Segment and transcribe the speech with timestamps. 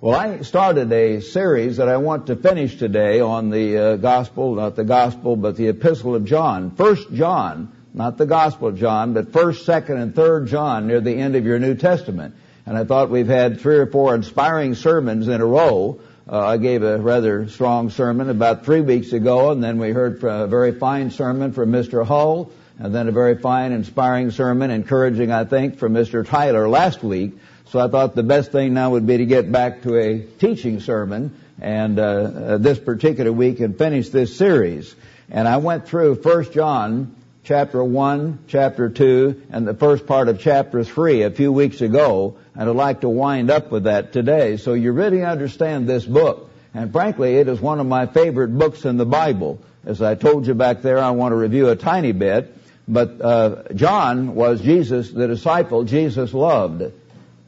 [0.00, 4.54] Well, I started a series that I want to finish today on the uh, gospel,
[4.54, 6.70] not the gospel, but the epistle of John.
[6.76, 11.34] First John, not the gospel John, but first, second, and third John near the end
[11.34, 12.36] of your New Testament.
[12.64, 15.98] And I thought we've had three or four inspiring sermons in a row.
[16.30, 20.22] Uh, I gave a rather strong sermon about three weeks ago, and then we heard
[20.22, 22.06] a very fine sermon from Mr.
[22.06, 26.24] Hull, and then a very fine, inspiring sermon, encouraging, I think, from Mr.
[26.24, 27.36] Tyler last week.
[27.70, 30.80] So I thought the best thing now would be to get back to a teaching
[30.80, 34.94] sermon and uh, uh, this particular week and finish this series.
[35.30, 37.14] And I went through First John
[37.44, 42.38] chapter 1, chapter 2, and the first part of chapter 3 a few weeks ago,
[42.54, 44.56] and I'd like to wind up with that today.
[44.56, 46.50] So you really understand this book.
[46.72, 49.60] And frankly, it is one of my favorite books in the Bible.
[49.84, 52.56] As I told you back there, I want to review a tiny bit.
[52.86, 56.92] But uh, John was Jesus, the disciple Jesus loved.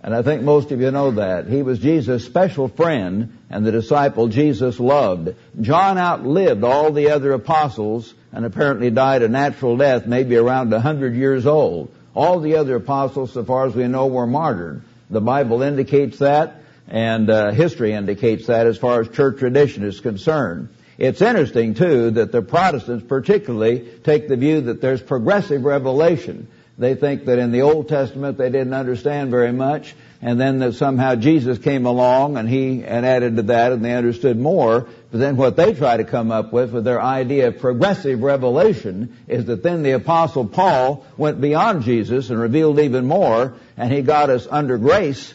[0.02, 1.46] And I think most of you know that.
[1.46, 5.34] He was Jesus' special friend and the disciple Jesus loved.
[5.60, 10.80] John outlived all the other apostles and apparently died a natural death, maybe around a
[10.80, 11.92] hundred years old.
[12.14, 14.82] All the other apostles, so far as we know, were martyred.
[15.10, 20.00] The Bible indicates that, and uh, history indicates that as far as church tradition is
[20.00, 20.70] concerned.
[20.96, 26.48] It's interesting, too, that the Protestants particularly take the view that there's progressive revelation.
[26.80, 30.72] They think that in the Old Testament they didn't understand very much, and then that
[30.72, 34.88] somehow Jesus came along and he and added to that and they understood more.
[35.10, 39.14] But then what they try to come up with with their idea of progressive revelation
[39.28, 44.00] is that then the apostle Paul went beyond Jesus and revealed even more and he
[44.00, 45.34] got us under grace.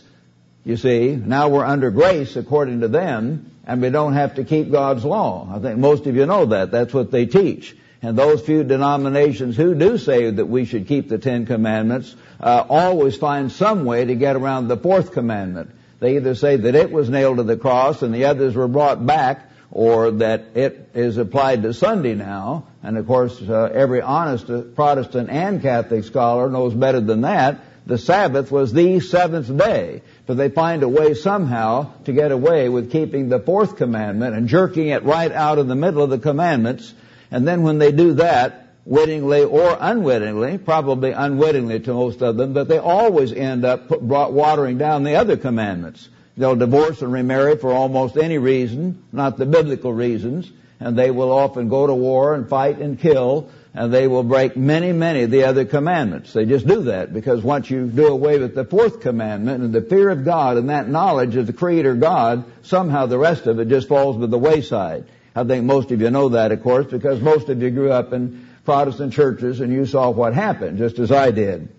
[0.63, 4.71] You see, now we're under grace according to them and we don't have to keep
[4.71, 5.47] God's law.
[5.53, 6.71] I think most of you know that.
[6.71, 7.75] That's what they teach.
[8.05, 12.63] And those few denominations who do say that we should keep the Ten Commandments uh,
[12.69, 15.71] always find some way to get around the fourth commandment.
[15.99, 19.03] They either say that it was nailed to the cross and the others were brought
[19.03, 22.67] back, or that it is applied to Sunday now.
[22.83, 27.59] And of course, uh, every honest Protestant and Catholic scholar knows better than that.
[27.87, 30.03] The Sabbath was the seventh day.
[30.27, 34.47] But they find a way somehow to get away with keeping the fourth commandment and
[34.47, 36.93] jerking it right out of the middle of the commandments
[37.35, 42.53] and then when they do that, wittingly or unwittingly, probably unwittingly to most of them,
[42.53, 46.07] but they always end up put, brought watering down the other commandments.
[46.37, 51.29] They'll divorce and remarry for almost any reason, not the biblical reasons, and they will
[51.29, 55.31] often go to war and fight and kill, and they will break many, many of
[55.31, 56.31] the other commandments.
[56.31, 59.81] They just do that because once you do away with the fourth commandment and the
[59.81, 63.67] fear of God and that knowledge of the Creator God, somehow the rest of it
[63.67, 65.03] just falls by the wayside.
[65.35, 68.13] I think most of you know that, of course, because most of you grew up
[68.13, 71.69] in Protestant churches and you saw what happened, just as I did.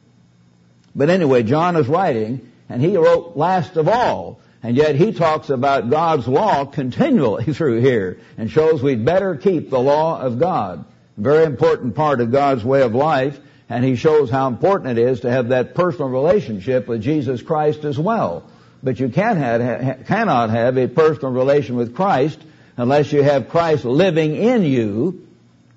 [0.94, 5.49] But anyway, John is writing, and he wrote last of all, and yet he talks
[5.49, 10.84] about God's law continually through here, and shows we'd better keep the law of God.
[11.16, 13.41] Very important part of God's way of life,
[13.71, 17.84] and he shows how important it is to have that personal relationship with Jesus Christ
[17.84, 18.45] as well.
[18.83, 22.39] But you can have, cannot have a personal relation with Christ
[22.76, 25.26] unless you have Christ living in you,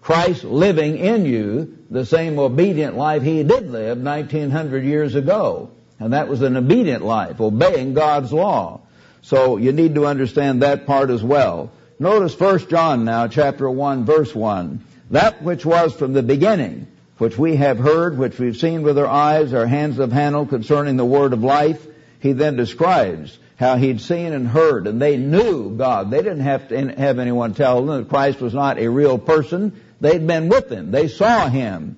[0.02, 5.72] Christ living in you, the same obedient life he did live 1900 years ago.
[6.00, 8.82] And that was an obedient life, obeying God's law.
[9.22, 11.72] So you need to understand that part as well.
[12.00, 14.84] Notice 1 John now, chapter 1, verse 1.
[15.12, 19.08] That which was from the beginning, which we have heard, which we've seen with our
[19.08, 21.86] eyes, our hands have handled concerning the word of life,
[22.22, 26.10] he then describes how he'd seen and heard, and they knew God.
[26.10, 29.84] They didn't have to have anyone tell them that Christ was not a real person.
[30.00, 30.92] They'd been with him.
[30.92, 31.98] They saw him.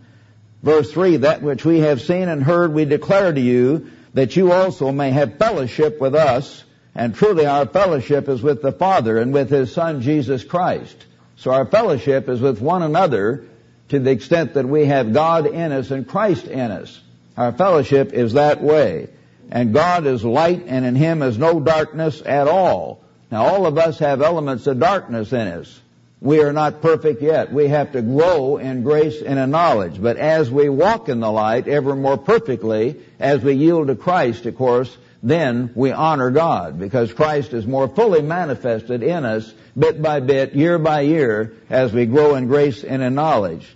[0.63, 4.51] Verse 3, that which we have seen and heard we declare to you, that you
[4.51, 6.63] also may have fellowship with us,
[6.95, 11.05] and truly our fellowship is with the Father and with His Son Jesus Christ.
[11.35, 13.45] So our fellowship is with one another
[13.89, 16.99] to the extent that we have God in us and Christ in us.
[17.37, 19.09] Our fellowship is that way
[19.51, 23.03] and God is light and in Him is no darkness at all.
[23.29, 25.81] Now all of us have elements of darkness in us.
[26.21, 27.51] We are not perfect yet.
[27.51, 30.01] We have to grow in grace and in knowledge.
[30.01, 34.45] But as we walk in the light ever more perfectly, as we yield to Christ,
[34.45, 40.01] of course, then we honor God because Christ is more fully manifested in us bit
[40.01, 43.67] by bit, year by year, as we grow in grace and in knowledge.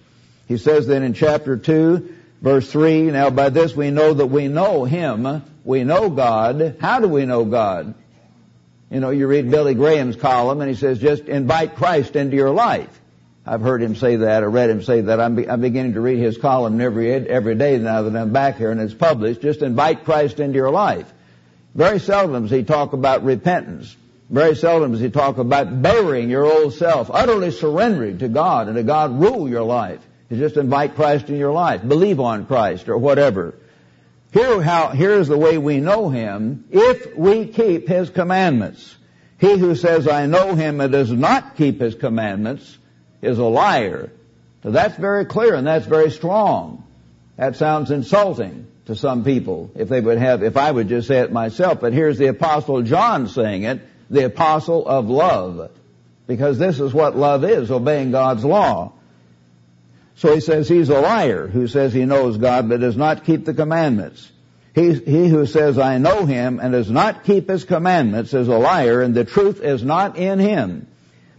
[0.48, 4.48] He says then in chapter 2, verse 3, Now by this we know that we
[4.48, 6.78] know Him we know God.
[6.80, 7.96] How do we know God?
[8.92, 12.52] You know, you read Billy Graham's column and he says, just invite Christ into your
[12.52, 13.02] life.
[13.48, 15.20] I've heard him say that or read him say that.
[15.20, 18.58] I'm, be, I'm beginning to read his column every, every day now that I'm back
[18.58, 19.42] here and it's published.
[19.42, 21.12] Just invite Christ into your life.
[21.74, 23.96] Very seldom does he talk about repentance.
[24.30, 28.78] Very seldom does he talk about burying your old self, utterly surrendering to God and
[28.78, 30.00] to God rule your life.
[30.30, 33.56] You just invite Christ in your life, believe on Christ or whatever.
[34.36, 38.98] Here how, here's the way we know Him, if we keep His commandments.
[39.40, 42.78] He who says, I know Him and does not keep His commandments
[43.22, 44.12] is a liar.
[44.64, 46.84] So that's very clear and that's very strong.
[47.38, 51.20] That sounds insulting to some people if they would have, if I would just say
[51.20, 51.80] it myself.
[51.80, 53.80] But here's the apostle John saying it,
[54.10, 55.72] the apostle of love.
[56.28, 58.92] Because this is what love is, obeying God's law.
[60.16, 63.46] So he says he's a liar who says he knows God but does not keep
[63.46, 64.32] the commandments.
[64.74, 68.58] He, he who says I know him and does not keep his commandments is a
[68.58, 70.88] liar and the truth is not in him.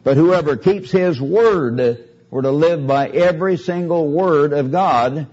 [0.05, 5.27] But whoever keeps his word, we're to live by every single word of God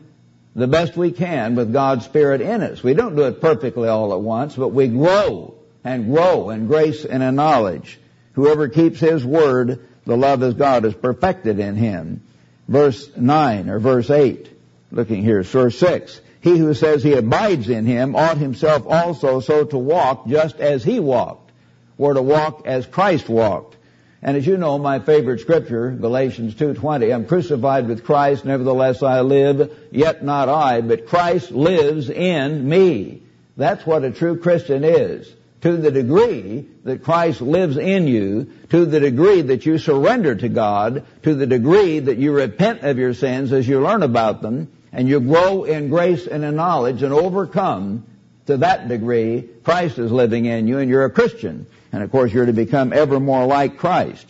[0.56, 2.84] the best we can with God's Spirit in us.
[2.84, 7.06] We don't do it perfectly all at once, but we grow and grow in grace
[7.06, 8.00] and in knowledge.
[8.34, 12.22] Whoever keeps his word, the love of God is perfected in him.
[12.68, 14.50] Verse 9 or verse 8,
[14.92, 16.22] looking here, verse 6.
[16.42, 20.84] He who says he abides in him ought himself also so to walk just as
[20.84, 21.52] he walked,
[21.98, 23.78] or to walk as Christ walked.
[24.22, 29.20] And as you know, my favorite scripture, Galatians 2.20, I'm crucified with Christ, nevertheless I
[29.22, 33.24] live, yet not I, but Christ lives in me.
[33.58, 35.30] That's what a true Christian is.
[35.64, 40.50] To the degree that Christ lives in you, to the degree that you surrender to
[40.50, 44.68] God, to the degree that you repent of your sins as you learn about them,
[44.92, 48.06] and you grow in grace and in knowledge and overcome,
[48.48, 51.66] to that degree, Christ is living in you and you're a Christian.
[51.94, 54.26] And of course, you're to become ever more like Christ.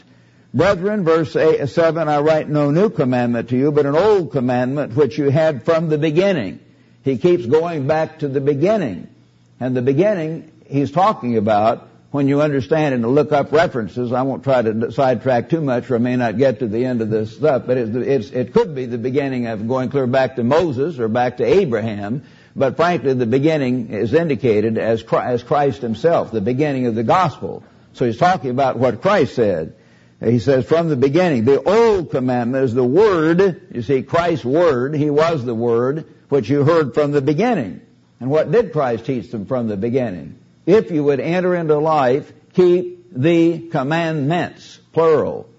[0.54, 5.18] Brethren, verse 7, I write no new commandment to you, but an old commandment which
[5.18, 6.60] you had from the beginning.
[7.04, 9.08] He keeps going back to the beginning.
[9.60, 14.44] And the beginning he's talking about, when you understand and look up references, I won't
[14.44, 17.36] try to sidetrack too much or I may not get to the end of this
[17.36, 21.00] stuff, but it's, it's, it could be the beginning of going clear back to Moses
[21.00, 22.24] or back to Abraham,
[22.56, 27.64] but frankly, the beginning is indicated as Christ himself, the beginning of the gospel.
[27.94, 29.76] So he's talking about what Christ said.
[30.24, 34.96] He says, from the beginning, the old commandment is the word, you see, Christ's word,
[34.96, 37.82] he was the word, which you heard from the beginning.
[38.20, 40.40] And what did Christ teach them from the beginning?
[40.66, 45.50] If you would enter into life, keep the commandments, plural.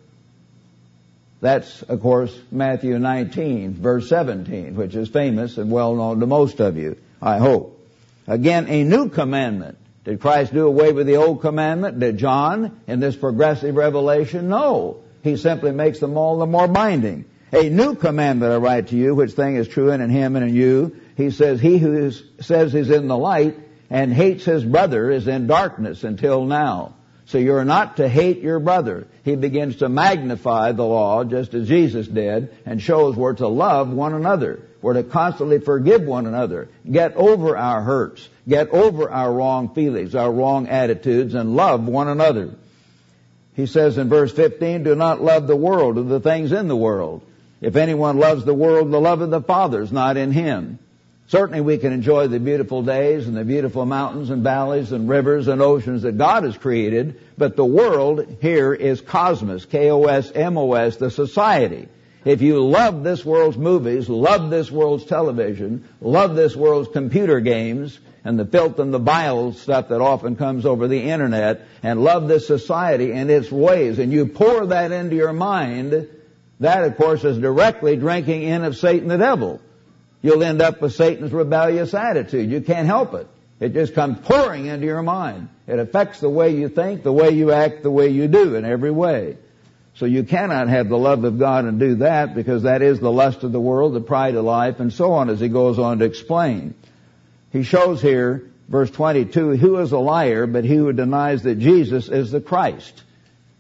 [1.41, 6.61] That's, of course, Matthew 19, verse 17, which is famous and well known to most
[6.61, 7.87] of you, I hope.
[8.27, 9.77] Again, a new commandment.
[10.05, 12.01] Did Christ do away with the old commandment?
[12.01, 14.49] Did John in this progressive revelation?
[14.49, 15.03] No.
[15.23, 17.27] He simply makes them all the more binding.
[17.53, 20.55] A new commandment I write to you, which thing is true in him and in
[20.55, 20.97] you.
[21.17, 23.57] He says, he who is, says he's in the light
[23.91, 26.95] and hates his brother is in darkness until now.
[27.27, 29.07] So you're not to hate your brother.
[29.25, 33.89] He begins to magnify the law just as Jesus did and shows we're to love
[33.89, 34.63] one another.
[34.83, 36.69] We're to constantly forgive one another.
[36.91, 38.29] Get over our hurts.
[38.47, 42.55] Get over our wrong feelings, our wrong attitudes and love one another.
[43.55, 46.77] He says in verse 15, do not love the world or the things in the
[46.77, 47.23] world.
[47.63, 50.79] If anyone loves the world, the love of the Father is not in him.
[51.27, 55.49] Certainly we can enjoy the beautiful days and the beautiful mountains and valleys and rivers
[55.49, 61.89] and oceans that God has created, but the world here is cosmos, K-O-S-M-O-S, the society.
[62.27, 67.99] If you love this world's movies, love this world's television, love this world's computer games,
[68.23, 72.29] and the filth and the vile stuff that often comes over the internet, and love
[72.29, 76.07] this society and its ways, and you pour that into your mind,
[76.61, 79.61] that of course is directly drinking in of Satan the devil
[80.25, 82.51] you'll end up with Satan's rebellious attitude.
[82.51, 83.29] You can't help it.
[83.61, 85.51] It just comes pouring into your mind.
[85.67, 88.65] It affects the way you think, the way you act, the way you do in
[88.65, 89.37] every way.
[89.97, 93.13] So you cannot have the love of God and do that because that is the
[93.13, 95.99] lust of the world, the pride of life, and so on as he goes on
[95.99, 96.75] to explain.
[97.53, 102.09] He shows here, verse 22, who is a liar but he who denies that Jesus
[102.09, 103.03] is the Christ.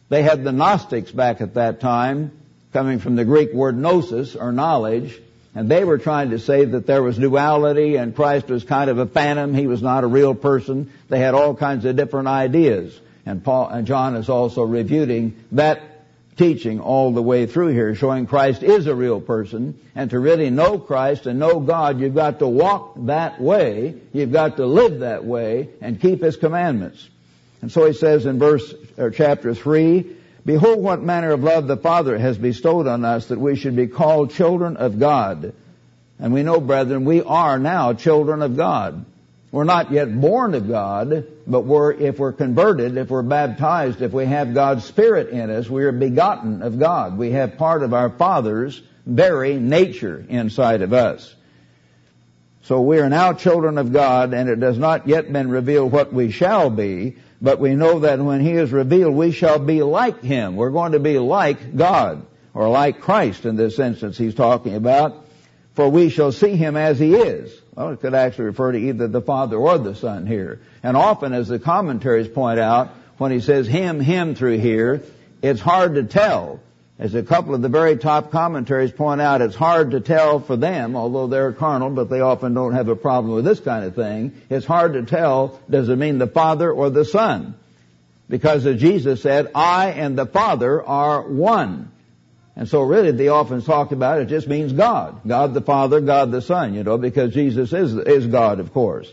[0.09, 2.33] They had the Gnostics back at that time,
[2.73, 5.21] coming from the Greek word gnosis, or knowledge,
[5.55, 8.99] and they were trying to say that there was duality and Christ was kind of
[8.99, 9.55] a phantom.
[9.55, 10.93] He was not a real person.
[11.09, 12.99] They had all kinds of different ideas.
[13.25, 15.81] And Paul and John is also refuting that
[16.37, 19.79] teaching all the way through here, showing Christ is a real person.
[19.95, 23.95] And to really know Christ and know God, you've got to walk that way.
[24.13, 27.09] You've got to live that way and keep His commandments.
[27.63, 31.77] And so he says in verse, or chapter 3, Behold what manner of love the
[31.77, 35.55] Father has bestowed on us that we should be called children of God.
[36.19, 39.05] And we know, brethren, we are now children of God.
[39.51, 44.13] We're not yet born of God, but we're, if we're converted, if we're baptized, if
[44.13, 47.17] we have God's Spirit in us, we are begotten of God.
[47.17, 51.35] We have part of our Father's very nature inside of us.
[52.63, 56.13] So we are now children of God, and it has not yet been revealed what
[56.13, 60.23] we shall be, but we know that when He is revealed, we shall be like
[60.23, 60.57] Him.
[60.57, 62.25] We're going to be like God,
[62.55, 65.27] or like Christ in this instance He's talking about,
[65.75, 67.55] for we shall see Him as He is.
[67.75, 70.63] Well, it could actually refer to either the Father or the Son here.
[70.83, 75.03] And often, as the commentaries point out, when He says Him, Him through here,
[75.43, 76.61] it's hard to tell
[76.97, 80.57] as a couple of the very top commentaries point out, it's hard to tell for
[80.57, 83.97] them, although they're carnal, but they often don't have a problem with this kind of
[83.97, 84.41] thing.
[84.49, 87.57] It's hard to tell, does it mean the Father or the Son?
[88.29, 91.91] Because as Jesus said, I and the Father are one.
[92.55, 95.21] And so really they often talk about it just means God.
[95.27, 99.13] God the Father, God the Son, you know, because Jesus is, is God, of course.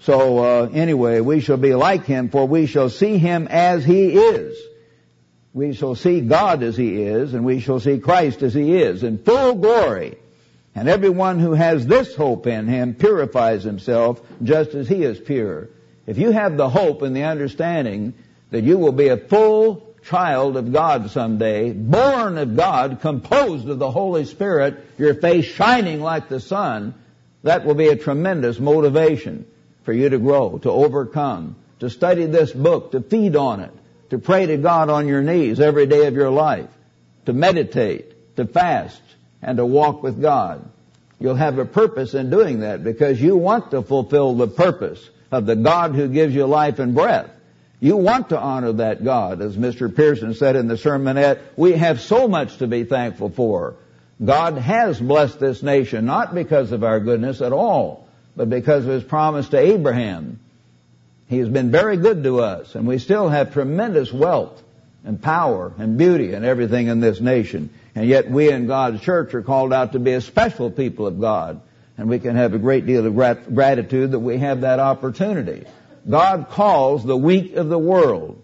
[0.00, 4.14] So, uh, anyway, we shall be like Him, for we shall see Him as He
[4.14, 4.58] is
[5.54, 9.04] we shall see God as He is, and we shall see Christ as He is,
[9.04, 10.18] in full glory.
[10.74, 15.68] And everyone who has this hope in Him purifies himself just as He is pure.
[16.06, 18.14] If you have the hope and the understanding
[18.50, 23.78] that you will be a full child of God someday, born of God, composed of
[23.78, 26.94] the Holy Spirit, your face shining like the sun,
[27.44, 29.46] that will be a tremendous motivation
[29.84, 33.72] for you to grow, to overcome, to study this book, to feed on it,
[34.14, 36.68] to pray to God on your knees every day of your life,
[37.26, 39.02] to meditate, to fast,
[39.42, 40.70] and to walk with God.
[41.18, 45.46] You'll have a purpose in doing that because you want to fulfill the purpose of
[45.46, 47.28] the God who gives you life and breath.
[47.80, 49.42] You want to honor that God.
[49.42, 49.92] As Mr.
[49.92, 53.74] Pearson said in the sermonette, we have so much to be thankful for.
[54.24, 58.06] God has blessed this nation not because of our goodness at all,
[58.36, 60.38] but because of His promise to Abraham
[61.28, 64.62] he has been very good to us, and we still have tremendous wealth
[65.04, 67.70] and power and beauty and everything in this nation.
[67.94, 71.20] And yet we in God's church are called out to be a special people of
[71.20, 71.60] God.
[71.96, 75.64] And we can have a great deal of grat- gratitude that we have that opportunity.
[76.08, 78.42] God calls the weak of the world.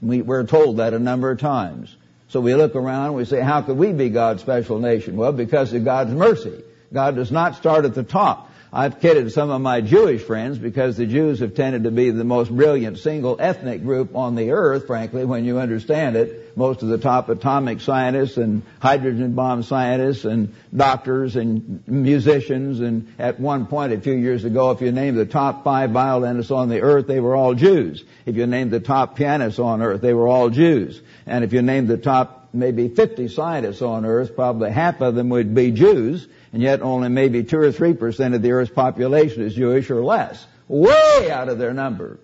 [0.00, 1.94] We, we're told that a number of times.
[2.28, 5.16] So we look around and we say, how could we be God's special nation?
[5.16, 6.64] Well, because of God's mercy.
[6.92, 8.50] God does not start at the top.
[8.74, 12.24] I've kidded some of my Jewish friends because the Jews have tended to be the
[12.24, 16.56] most brilliant single ethnic group on the earth, frankly, when you understand it.
[16.56, 23.12] Most of the top atomic scientists and hydrogen bomb scientists and doctors and musicians and
[23.18, 26.70] at one point a few years ago, if you named the top five violinists on
[26.70, 28.02] the earth, they were all Jews.
[28.24, 31.02] If you named the top pianists on earth, they were all Jews.
[31.26, 35.28] And if you named the top maybe 50 scientists on earth, probably half of them
[35.28, 39.54] would be Jews and yet only maybe 2 or 3% of the earth's population is
[39.54, 40.46] Jewish or less.
[40.68, 42.18] Way out of their number.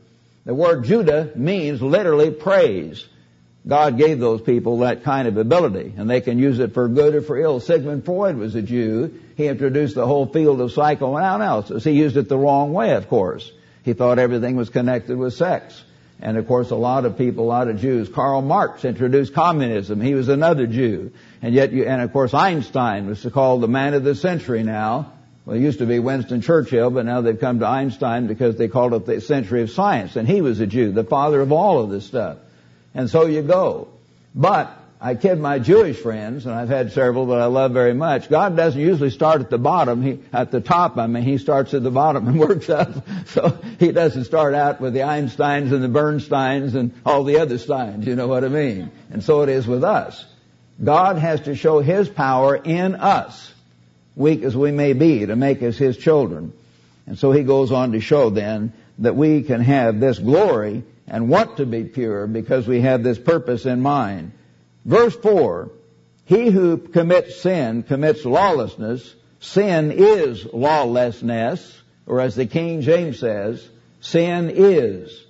[0.44, 3.06] The word Judah means literally praise.
[3.66, 7.14] God gave those people that kind of ability, and they can use it for good
[7.14, 7.60] or for ill.
[7.60, 9.20] Sigmund Freud was a Jew.
[9.36, 11.84] He introduced the whole field of psychoanalysis.
[11.84, 13.50] He used it the wrong way, of course.
[13.82, 15.82] He thought everything was connected with sex.
[16.20, 18.08] And of course, a lot of people, a lot of Jews.
[18.08, 20.00] Karl Marx introduced communism.
[20.00, 21.12] He was another Jew.
[21.42, 25.12] And yet, you, and of course, Einstein was called the man of the century now.
[25.46, 28.68] Well, it used to be Winston Churchill, but now they've come to Einstein because they
[28.68, 30.16] called it the century of science.
[30.16, 32.38] And he was a Jew, the father of all of this stuff.
[32.94, 33.88] And so you go.
[34.34, 38.28] But I kid my Jewish friends, and I've had several that I love very much.
[38.28, 41.72] God doesn't usually start at the bottom, he, at the top, I mean, He starts
[41.72, 43.06] at the bottom and works up.
[43.26, 47.58] So He doesn't start out with the Einsteins and the Bernsteins and all the other
[47.58, 48.90] Steins, you know what I mean?
[49.10, 50.24] And so it is with us.
[50.82, 53.52] God has to show His power in us,
[54.16, 56.52] weak as we may be, to make us His children.
[57.06, 61.28] And so He goes on to show then that we can have this glory and
[61.28, 64.32] want to be pure because we have this purpose in mind.
[64.84, 65.70] Verse 4,
[66.24, 69.14] he who commits sin commits lawlessness.
[69.40, 73.66] Sin is lawlessness, or as the King James says,
[74.00, 75.24] sin is.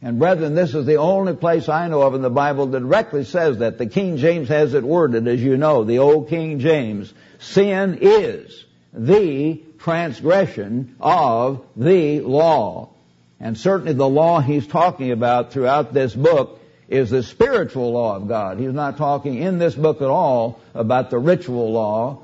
[0.00, 3.22] And brethren, this is the only place I know of in the Bible that directly
[3.22, 3.78] says that.
[3.78, 7.14] The King James has it worded, as you know, the old King James.
[7.38, 12.90] Sin is the transgression of the law.
[13.38, 16.60] And certainly the law he's talking about throughout this book
[16.92, 18.58] is the spiritual law of God.
[18.58, 22.22] He's not talking in this book at all about the ritual law,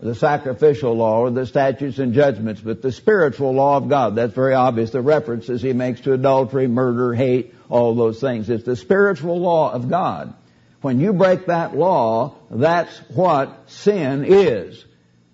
[0.00, 4.16] the sacrificial law, or the statutes and judgments, but the spiritual law of God.
[4.16, 4.90] That's very obvious.
[4.90, 8.48] The references he makes to adultery, murder, hate, all those things.
[8.50, 10.34] It's the spiritual law of God.
[10.80, 14.84] When you break that law, that's what sin is.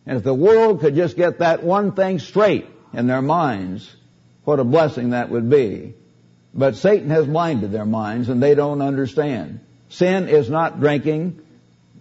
[0.06, 3.88] And if the world could just get that one thing straight, in their minds,
[4.44, 5.94] what a blessing that would be.
[6.52, 9.61] But Satan has blinded their minds and they don't understand.
[9.88, 11.40] Sin is not drinking,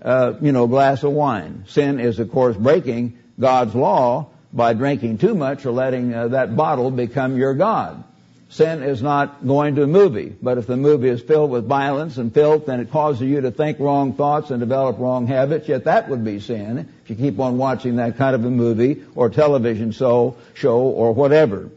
[0.01, 1.65] uh, you know, a glass of wine.
[1.68, 6.56] Sin is, of course, breaking God's law by drinking too much or letting uh, that
[6.56, 8.03] bottle become your God.
[8.51, 12.18] Sin is not going to a movie, but if the movie is filled with violence
[12.18, 15.84] and filth and it causes you to think wrong thoughts and develop wrong habits, yet
[15.84, 19.29] that would be sin if you keep on watching that kind of a movie or
[19.29, 21.70] television show, show or whatever.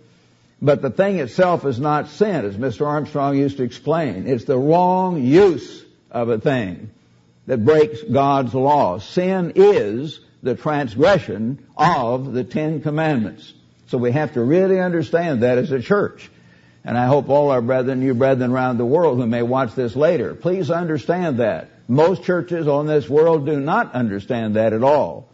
[0.62, 2.87] But the thing itself is not sin, as Mr.
[2.87, 4.28] Armstrong used to explain.
[4.28, 6.90] It's the wrong use of a thing
[7.49, 8.99] that breaks God's law.
[8.99, 13.52] Sin is the transgression of the Ten Commandments.
[13.88, 16.31] So we have to really understand that as a church.
[16.85, 19.97] And I hope all our brethren, you brethren around the world who may watch this
[19.97, 21.71] later, please understand that.
[21.88, 25.28] Most churches on this world do not understand that at all.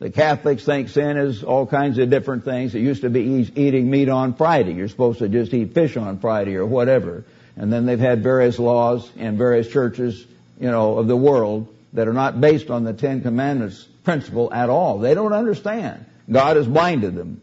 [0.00, 2.74] The Catholics think sin is all kinds of different things.
[2.74, 4.72] It used to be eating meat on Friday.
[4.74, 7.24] You're supposed to just eat fish on Friday or whatever.
[7.56, 10.26] And then they've had various laws in various churches,
[10.58, 14.68] you know, of the world that are not based on the Ten Commandments principle at
[14.68, 14.98] all.
[14.98, 16.04] They don't understand.
[16.30, 17.40] God has blinded them.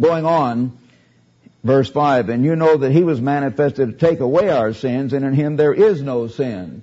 [0.00, 0.78] Going on,
[1.62, 5.24] verse 5, and you know that He was manifested to take away our sins, and
[5.24, 6.82] in Him there is no sin.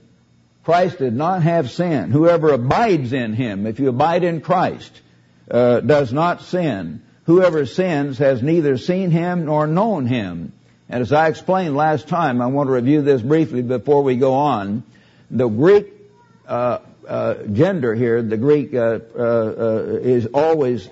[0.66, 2.10] Christ did not have sin.
[2.10, 4.92] Whoever abides in him, if you abide in Christ,
[5.50, 7.04] uh, does not sin.
[7.26, 10.54] Whoever sins has neither seen him nor known him.
[10.90, 14.34] And as I explained last time, I want to review this briefly before we go
[14.34, 14.84] on.
[15.30, 15.94] The Greek
[16.48, 20.90] uh, uh, gender here, the Greek uh, uh, uh, is always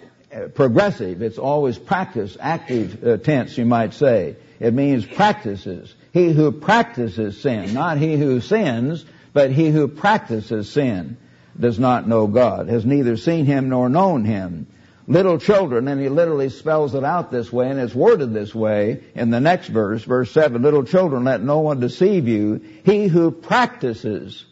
[0.53, 1.23] progressive.
[1.23, 4.35] It's always practice, active tense, you might say.
[4.59, 5.93] It means practices.
[6.11, 11.17] He who practices sin, not he who sins, but he who practices sin
[11.59, 14.67] does not know God, has neither seen him nor known him.
[15.05, 19.03] Little children, and he literally spells it out this way, and it's worded this way
[19.15, 22.61] in the next verse, verse 7, little children, let no one deceive you.
[22.85, 24.45] He who practices,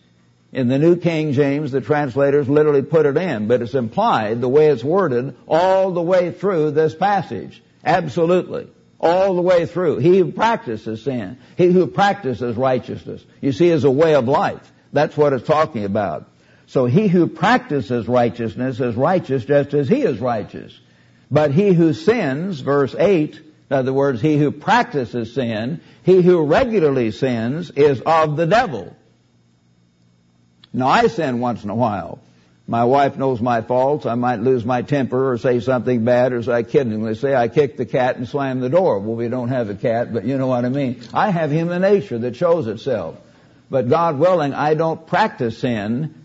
[0.51, 4.49] in the New King James, the translators literally put it in, but it's implied the
[4.49, 7.63] way it's worded all the way through this passage.
[7.85, 8.67] Absolutely
[9.01, 9.97] all the way through.
[9.97, 14.71] He who practices sin, he who practices righteousness, you see, is a way of life.
[14.93, 16.29] That's what it's talking about.
[16.67, 20.79] So he who practices righteousness is righteous just as he is righteous.
[21.29, 26.45] But he who sins, verse 8, in other words, he who practices sin, he who
[26.45, 28.95] regularly sins is of the devil.
[30.73, 32.19] Now I sin once in a while.
[32.71, 34.05] My wife knows my faults.
[34.05, 37.49] I might lose my temper or say something bad or as I kiddingly say I
[37.49, 38.99] kicked the cat and slammed the door.
[38.99, 41.01] Well, we don't have a cat, but you know what I mean.
[41.13, 43.17] I have human nature that shows itself.
[43.69, 46.15] But God willing, I don't practice sin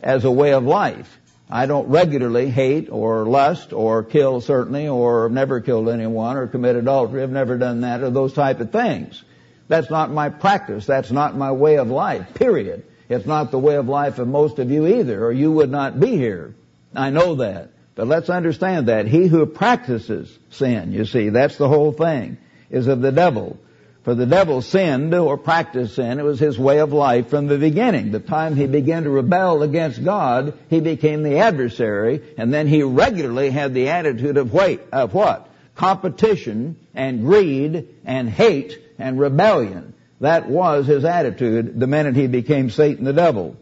[0.00, 1.20] as a way of life.
[1.48, 6.74] I don't regularly hate or lust or kill certainly or never killed anyone or commit
[6.74, 7.22] adultery.
[7.22, 9.22] I've never done that or those type of things.
[9.68, 10.84] That's not my practice.
[10.84, 12.86] That's not my way of life, period.
[13.12, 16.00] It's not the way of life of most of you either, or you would not
[16.00, 16.54] be here.
[16.94, 17.70] I know that.
[17.94, 19.06] But let's understand that.
[19.06, 22.38] He who practices sin, you see, that's the whole thing,
[22.70, 23.58] is of the devil.
[24.04, 26.18] For the devil sinned or practiced sin.
[26.18, 28.10] It was his way of life from the beginning.
[28.10, 32.82] The time he began to rebel against God, he became the adversary, and then he
[32.82, 35.48] regularly had the attitude of wait, of what?
[35.76, 39.94] Competition and greed and hate and rebellion.
[40.22, 43.56] That was his attitude the minute he became Satan the devil.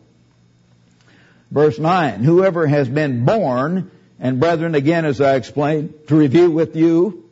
[1.50, 6.76] Verse 9, whoever has been born, and brethren, again as I explained, to review with
[6.76, 7.24] you,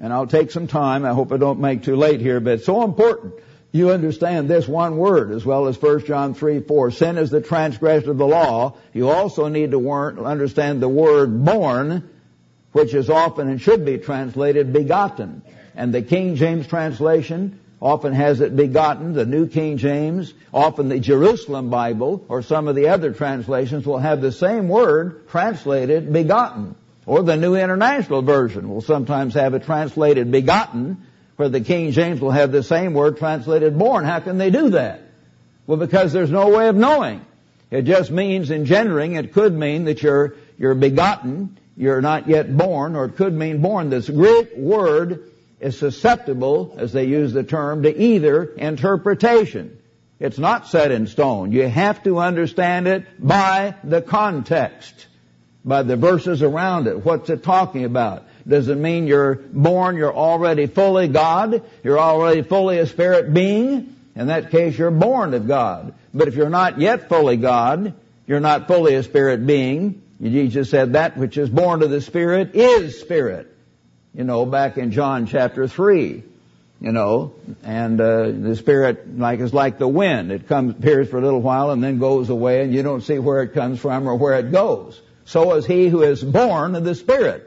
[0.00, 2.64] and I'll take some time, I hope I don't make too late here, but it's
[2.64, 3.34] so important
[3.70, 6.90] you understand this one word as well as 1 John 3, 4.
[6.90, 8.76] Sin is the transgression of the law.
[8.94, 12.08] You also need to understand the word born,
[12.72, 15.42] which is often and should be translated begotten.
[15.76, 21.00] And the King James translation often has it begotten, the New King James, often the
[21.00, 26.74] Jerusalem Bible, or some of the other translations will have the same word translated begotten.
[27.06, 32.20] Or the New International Version will sometimes have it translated begotten, where the King James
[32.20, 34.04] will have the same word translated born.
[34.04, 35.00] How can they do that?
[35.66, 37.24] Well, because there's no way of knowing.
[37.70, 39.14] It just means engendering.
[39.14, 43.62] It could mean that you're, you're begotten, you're not yet born, or it could mean
[43.62, 43.88] born.
[43.88, 45.29] This Greek word
[45.60, 49.78] is susceptible, as they use the term, to either interpretation.
[50.18, 51.52] It's not set in stone.
[51.52, 55.06] You have to understand it by the context,
[55.64, 57.04] by the verses around it.
[57.04, 58.24] What's it talking about?
[58.46, 61.62] Does it mean you're born, you're already fully God?
[61.84, 63.96] You're already fully a spirit being?
[64.16, 65.94] In that case, you're born of God.
[66.12, 67.94] But if you're not yet fully God,
[68.26, 70.02] you're not fully a spirit being.
[70.22, 73.56] Jesus said that which is born of the Spirit is spirit.
[74.14, 76.22] You know, back in John chapter 3,
[76.80, 80.32] you know, and uh, the Spirit like is like the wind.
[80.32, 83.18] It comes, appears for a little while and then goes away and you don't see
[83.18, 85.00] where it comes from or where it goes.
[85.26, 87.46] So is he who is born of the Spirit,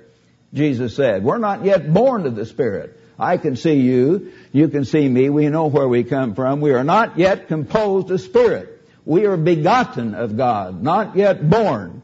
[0.54, 1.24] Jesus said.
[1.24, 3.00] We're not yet born of the Spirit.
[3.20, 6.62] I can see you, you can see me, we know where we come from.
[6.62, 8.70] We are not yet composed of Spirit.
[9.06, 12.04] We are begotten of God, not yet born.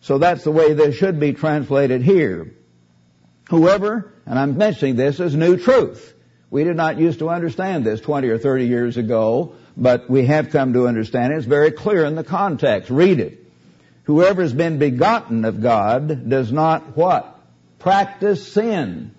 [0.00, 2.52] So that's the way this should be translated here.
[3.52, 6.14] Whoever, and I'm mentioning this as new truth.
[6.48, 10.48] We did not used to understand this 20 or 30 years ago, but we have
[10.48, 11.36] come to understand it.
[11.36, 12.88] It's very clear in the context.
[12.88, 13.44] Read it.
[14.04, 17.38] Whoever has been begotten of God does not what?
[17.78, 19.14] Practice sin.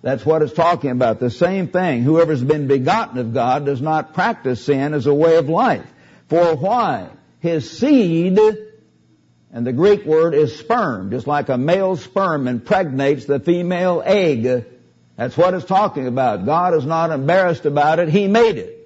[0.00, 1.18] That's what it's talking about.
[1.18, 2.04] The same thing.
[2.04, 5.92] Whoever's been begotten of God does not practice sin as a way of life.
[6.28, 7.08] For why?
[7.40, 8.38] His seed,
[9.52, 14.64] and the Greek word is sperm, just like a male sperm impregnates the female egg.
[15.16, 16.46] That's what it's talking about.
[16.46, 18.08] God is not embarrassed about it.
[18.08, 18.78] He made it.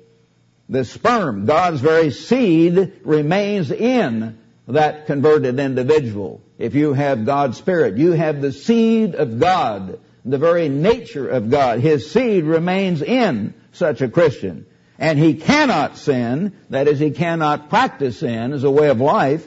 [0.69, 6.41] The sperm, God's very seed, remains in that converted individual.
[6.59, 11.49] If you have God's Spirit, you have the seed of God, the very nature of
[11.49, 11.79] God.
[11.79, 14.67] His seed remains in such a Christian.
[14.99, 19.47] And he cannot sin, that is, he cannot practice sin as a way of life,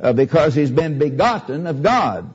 [0.00, 2.32] uh, because he's been begotten of God.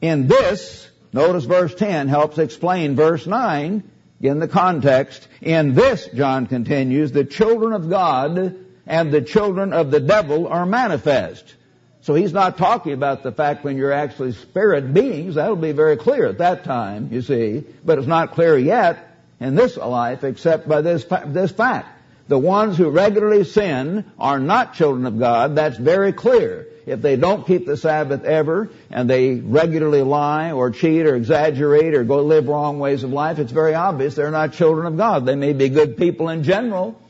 [0.00, 3.82] In this, notice verse 10 helps explain verse 9,
[4.20, 5.26] in the context.
[5.40, 10.66] In this, John continues, the children of God and the children of the devil are
[10.66, 11.54] manifest.
[12.02, 15.34] So he's not talking about the fact when you're actually spirit beings.
[15.34, 17.64] That'll be very clear at that time, you see.
[17.84, 21.88] But it's not clear yet in this life except by this, this fact.
[22.28, 25.56] The ones who regularly sin are not children of God.
[25.56, 26.68] That's very clear.
[26.86, 31.94] If they don't keep the Sabbath ever, and they regularly lie or cheat or exaggerate
[31.94, 35.26] or go live wrong ways of life, it's very obvious they're not children of God.
[35.26, 37.00] They may be good people in general.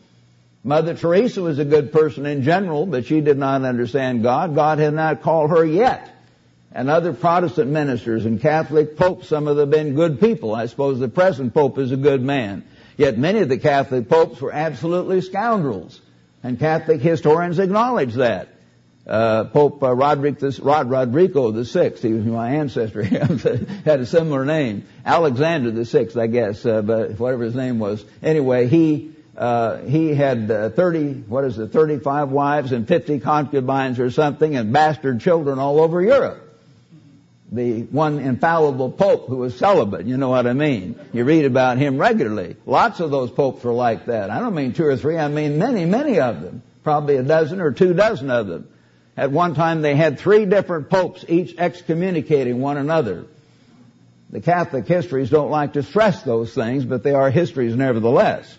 [0.65, 4.55] Mother Teresa was a good person in general, but she did not understand God.
[4.55, 6.11] God had not called her yet.
[6.73, 10.55] And other Protestant ministers and Catholic popes, some of them have been good people.
[10.55, 12.65] I suppose the present pope is a good man.
[12.97, 16.01] Yet many of the Catholic popes were absolutely scoundrels.
[16.43, 18.49] And Catholic historians acknowledge that.
[19.07, 23.05] Uh, Pope uh, Roderick the, Rod Rodrigo the Sixth, he was my ancestor,
[23.85, 24.85] had a similar name.
[25.05, 28.05] Alexander the Sixth, I guess, uh, but whatever his name was.
[28.21, 34.01] Anyway, he uh, he had uh, 30, what is it, 35 wives and 50 concubines
[34.01, 36.47] or something, and bastard children all over Europe
[37.53, 40.07] the one infallible pope who was celibate.
[40.07, 40.99] You know what I mean?
[41.13, 42.57] You read about him regularly.
[42.67, 44.31] Lots of those popes were like that.
[44.31, 46.63] I don't mean two or three, I mean many, many of them.
[46.83, 48.69] Probably a dozen or two dozen of them.
[49.17, 53.27] At one time they had three different popes, each excommunicating one another.
[54.31, 58.59] The Catholic histories don't like to stress those things, but they are histories nevertheless.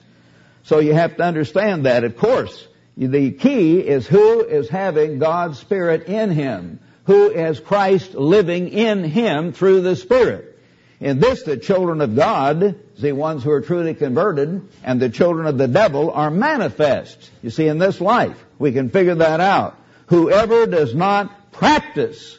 [0.63, 2.03] So you have to understand that.
[2.03, 8.15] Of course, the key is who is having God's Spirit in him who is Christ
[8.15, 10.59] living in him through the Spirit.
[10.99, 15.47] In this, the children of God, the ones who are truly converted, and the children
[15.47, 17.31] of the devil are manifest.
[17.41, 19.79] You see, in this life, we can figure that out.
[20.07, 22.37] Whoever does not practice,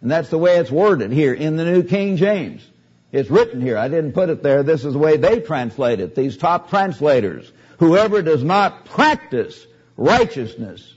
[0.00, 2.66] and that's the way it's worded here in the New King James.
[3.10, 3.78] It's written here.
[3.78, 4.62] I didn't put it there.
[4.62, 6.14] This is the way they translate it.
[6.14, 7.50] These top translators.
[7.78, 10.94] Whoever does not practice righteousness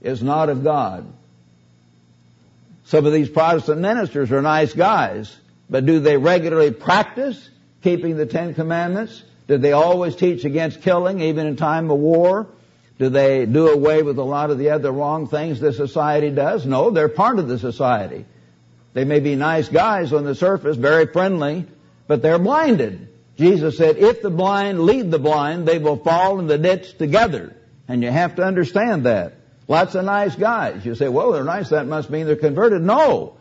[0.00, 1.06] is not of God.
[2.84, 5.36] Some of these Protestant ministers are nice guys,
[5.68, 7.50] but do they regularly practice
[7.82, 9.22] keeping the Ten Commandments?
[9.48, 12.46] Do they always teach against killing, even in time of war?
[12.98, 16.64] Do they do away with a lot of the other wrong things the society does?
[16.64, 18.24] No, they're part of the society.
[18.94, 21.66] They may be nice guys on the surface, very friendly,
[22.06, 23.08] but they're blinded.
[23.36, 27.54] Jesus said, if the blind lead the blind, they will fall in the ditch together.
[27.86, 29.34] And you have to understand that.
[29.68, 30.86] Lots of nice guys.
[30.86, 32.80] You say, well, they're nice, that must mean they're converted.
[32.80, 33.36] No.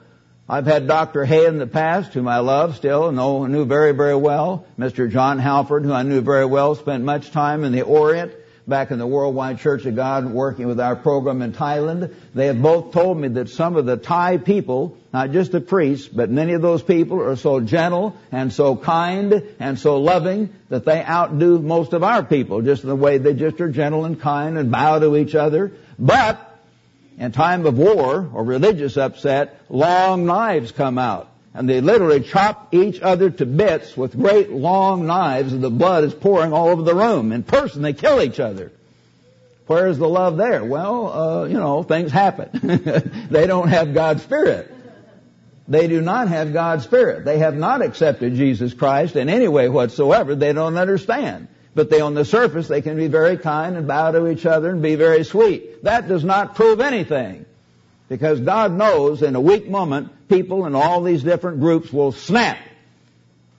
[0.47, 1.25] I've had Dr.
[1.25, 4.65] Hoeh in the past, whom I love still, and know, knew very, very well.
[4.77, 5.09] Mr.
[5.09, 8.33] John Halford, who I knew very well, spent much time in the Orient,
[8.67, 12.13] back in the Worldwide Church of God, working with our program in Thailand.
[12.33, 16.07] They have both told me that some of the Thai people, not just the priests,
[16.07, 20.85] but many of those people are so gentle and so kind and so loving that
[20.85, 24.19] they outdo most of our people, just in the way they just are gentle and
[24.19, 25.71] kind and bow to each other.
[25.99, 26.59] But
[27.17, 31.29] in time of war or religious upset, long knives come out.
[31.55, 36.03] And they literally chop each other to bits with great long knives and the blood
[36.03, 37.31] is pouring all over the room.
[37.31, 38.73] In person, they kill each other.
[39.65, 40.63] Where's the love there?
[40.65, 42.49] Well, uh, you know, things happen.
[43.31, 44.71] they don't have God's Spirit.
[45.67, 47.23] They do not have God's Spirit.
[47.23, 50.35] They have not accepted Jesus Christ in any way whatsoever.
[50.35, 51.47] They don't understand.
[51.73, 54.69] But they, on the surface, they can be very kind and bow to each other
[54.69, 55.83] and be very sweet.
[55.83, 57.45] That does not prove anything.
[58.07, 62.59] Because God knows in a weak moment, people in all these different groups will snap.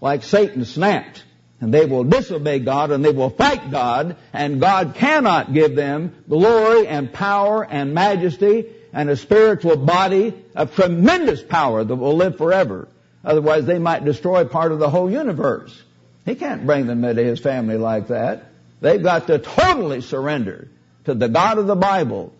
[0.00, 1.24] Like Satan snapped.
[1.60, 6.14] And they will disobey God and they will fight God and God cannot give them
[6.28, 12.36] glory and power and majesty and a spiritual body of tremendous power that will live
[12.36, 12.88] forever.
[13.24, 15.82] Otherwise they might destroy part of the whole universe.
[16.26, 18.50] He can't bring them into his family like that.
[18.80, 20.68] They've got to totally surrender
[21.04, 22.32] to the God of the Bible,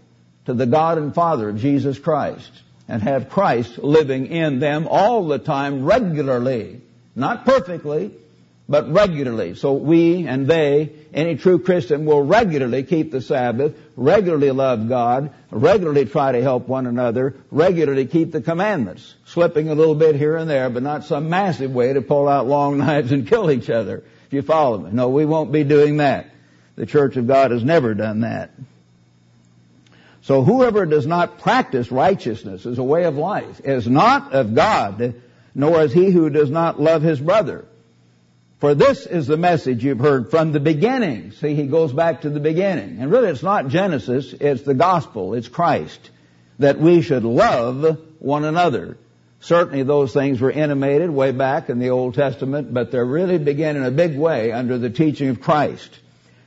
[0.47, 2.51] to the God and Father of Jesus Christ,
[2.89, 6.81] and have Christ living in them all the time regularly.
[7.15, 8.13] Not perfectly,
[8.69, 9.55] but regularly.
[9.55, 15.33] So we and they, any true Christian will regularly keep the Sabbath, regularly love God,
[15.51, 20.37] regularly try to help one another, regularly keep the commandments, slipping a little bit here
[20.37, 23.71] and there, but not some massive way to pull out long knives and kill each
[23.71, 24.05] other.
[24.27, 24.91] If you follow me.
[24.93, 26.31] No, we won't be doing that.
[26.75, 28.51] The Church of God has never done that.
[30.27, 35.15] So whoever does not practice righteousness as a way of life is not of God,
[35.55, 37.65] nor is he who does not love his brother.
[38.59, 41.31] For this is the message you've heard from the beginning.
[41.31, 42.99] See, he goes back to the beginning.
[42.99, 46.11] And really it's not Genesis, it's the gospel, it's Christ.
[46.59, 48.99] That we should love one another.
[49.39, 53.77] Certainly those things were intimated way back in the Old Testament, but they're really begin
[53.77, 56.01] in a big way under the teaching of Christ.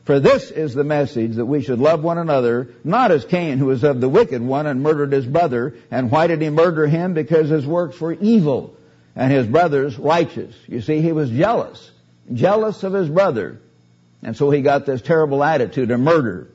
[0.10, 3.68] For this is the message that we should love one another, not as Cain, who
[3.68, 5.76] was of the wicked one and murdered his brother.
[5.92, 7.14] And why did he murder him?
[7.14, 8.76] Because his works were evil
[9.16, 10.56] and his brother's righteous.
[10.68, 11.92] You see, he was jealous
[12.34, 13.62] jealous of his brother.
[14.24, 16.50] And so he got this terrible attitude of murder.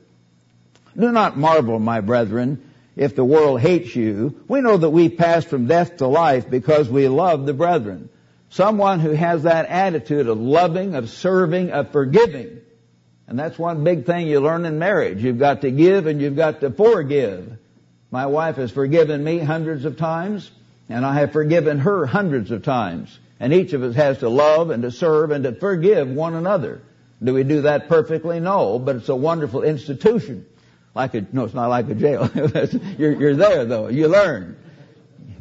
[0.97, 4.43] Do not marvel, my brethren, if the world hates you.
[4.49, 8.09] We know that we pass from death to life because we love the brethren.
[8.49, 12.59] Someone who has that attitude of loving, of serving, of forgiving.
[13.27, 15.23] And that's one big thing you learn in marriage.
[15.23, 17.57] You've got to give and you've got to forgive.
[18.11, 20.49] My wife has forgiven me hundreds of times,
[20.89, 23.17] and I have forgiven her hundreds of times.
[23.39, 26.81] And each of us has to love and to serve and to forgive one another.
[27.21, 28.39] Do we do that perfectly?
[28.39, 30.45] No, but it's a wonderful institution.
[30.93, 32.29] Like a, no, it's not like a jail.
[32.97, 33.87] you're, you're there though.
[33.87, 34.57] You learn.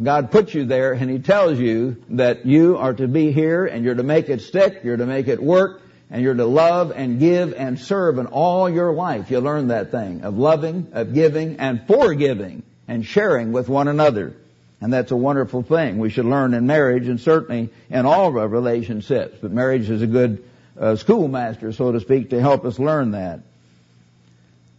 [0.03, 3.85] God puts you there and He tells you that you are to be here and
[3.85, 7.19] you're to make it stick, you're to make it work, and you're to love and
[7.19, 9.31] give and serve in all your life.
[9.31, 14.37] You learn that thing of loving, of giving, and forgiving, and sharing with one another.
[14.81, 18.37] And that's a wonderful thing we should learn in marriage and certainly in all of
[18.37, 19.38] our relationships.
[19.40, 20.45] But marriage is a good
[20.79, 23.40] uh, schoolmaster, so to speak, to help us learn that.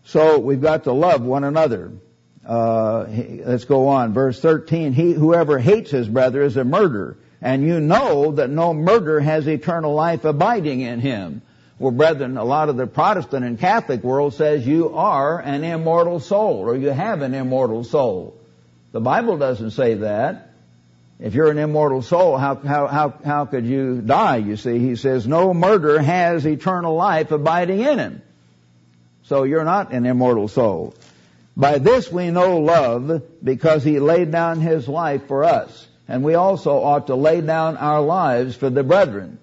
[0.06, 1.92] So we've got to love one another.
[2.46, 3.06] Uh,
[3.44, 4.14] let's go on.
[4.14, 8.74] Verse 13, he, whoever hates his brother is a murderer, and you know that no
[8.74, 11.44] murderer has eternal life abiding in him.
[11.78, 16.20] Well, brethren, a lot of the Protestant and Catholic world says you are an immortal
[16.20, 18.36] soul, or you have an immortal soul.
[18.94, 20.54] The Bible doesn't say that.
[21.20, 24.38] If you're an immortal soul, how, how, how, how could you die?
[24.38, 28.22] You see, he says, no murderer has eternal life abiding in him.
[29.26, 30.96] So you're not an immortal soul.
[31.56, 35.88] By this we know love because he laid down his life for us.
[36.08, 39.40] And we also ought to lay down our lives for the brethren.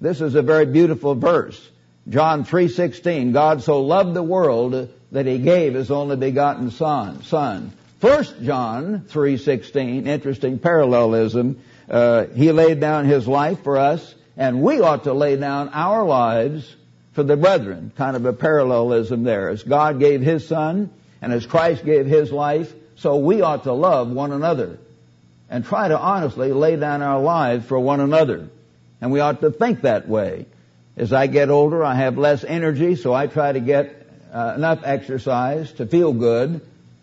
[0.00, 1.60] This is a very beautiful verse.
[2.08, 7.72] John 3:16 God so loved the world that he gave his only begotten son son
[8.00, 11.56] First John 3:16, interesting parallelism.
[11.90, 16.04] Uh, he laid down his life for us, and we ought to lay down our
[16.04, 16.76] lives
[17.12, 17.90] for the brethren.
[17.96, 19.48] Kind of a parallelism there.
[19.48, 20.90] As God gave His Son,
[21.20, 24.78] and as Christ gave His life, so we ought to love one another,
[25.48, 28.50] and try to honestly lay down our lives for one another.
[29.00, 30.46] And we ought to think that way.
[30.96, 34.80] As I get older, I have less energy, so I try to get uh, enough
[34.84, 36.60] exercise to feel good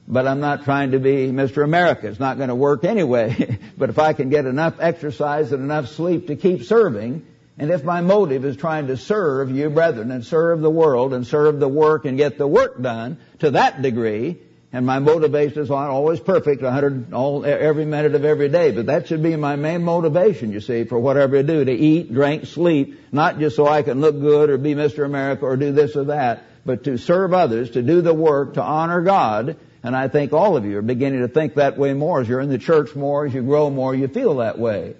[0.07, 1.63] but I'm not trying to be Mr.
[1.63, 2.07] America.
[2.07, 3.59] It's not going to work anyway.
[3.77, 7.25] but if I can get enough exercise and enough sleep to keep serving,
[7.57, 11.25] and if my motive is trying to serve you brethren and serve the world and
[11.25, 14.37] serve the work and get the work done to that degree,
[14.75, 18.87] and my motivation is not always perfect, 100 all every minute of every day, but
[18.87, 22.45] that should be my main motivation, you see, for whatever I do, to eat, drink,
[22.45, 25.05] sleep, not just so I can look good or be Mr.
[25.05, 28.61] America or do this or that, but to serve others, to do the work, to
[28.61, 32.19] honor God, and I think all of you are beginning to think that way more
[32.19, 34.95] as you're in the church more, as you grow more, you feel that way.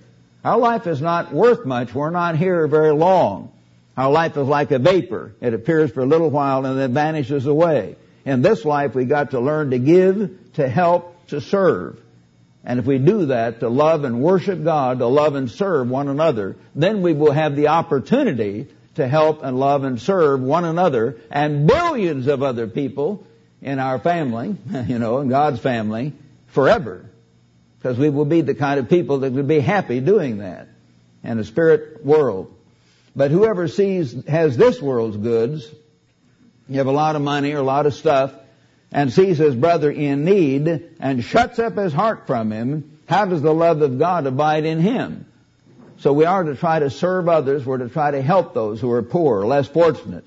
[0.46, 1.94] Our life is not worth much.
[1.94, 3.52] We're not here very long.
[3.98, 5.36] Our life is like a vapor.
[5.42, 7.98] It appears for a little while and then vanishes away.
[8.26, 12.02] In this life we got to learn to give, to help, to serve.
[12.64, 16.08] And if we do that, to love and worship God, to love and serve one
[16.08, 21.18] another, then we will have the opportunity to help and love and serve one another
[21.30, 23.26] and billions of other people
[23.62, 24.56] in our family,
[24.88, 26.14] you know, in God's family,
[26.48, 27.10] forever.
[27.78, 30.68] Because we will be the kind of people that would be happy doing that
[31.24, 32.52] in a spirit world.
[33.16, 35.70] But whoever sees, has this world's goods,
[36.68, 38.34] you have a lot of money or a lot of stuff,
[38.92, 43.42] and sees his brother in need and shuts up his heart from him, how does
[43.42, 45.26] the love of God abide in him?
[45.98, 47.66] So we are to try to serve others.
[47.66, 50.26] We're to try to help those who are poor, less fortunate.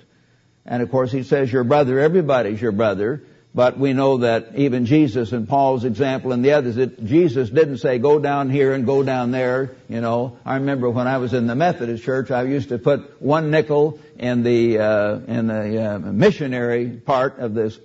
[0.64, 3.22] And of course he says your brother, everybody's your brother.
[3.58, 7.78] But we know that even Jesus and Paul's example and the others, that Jesus didn't
[7.78, 9.72] say go down here and go down there.
[9.88, 13.20] You know, I remember when I was in the Methodist church, I used to put
[13.20, 17.76] one nickel in the uh, in the uh, missionary part of this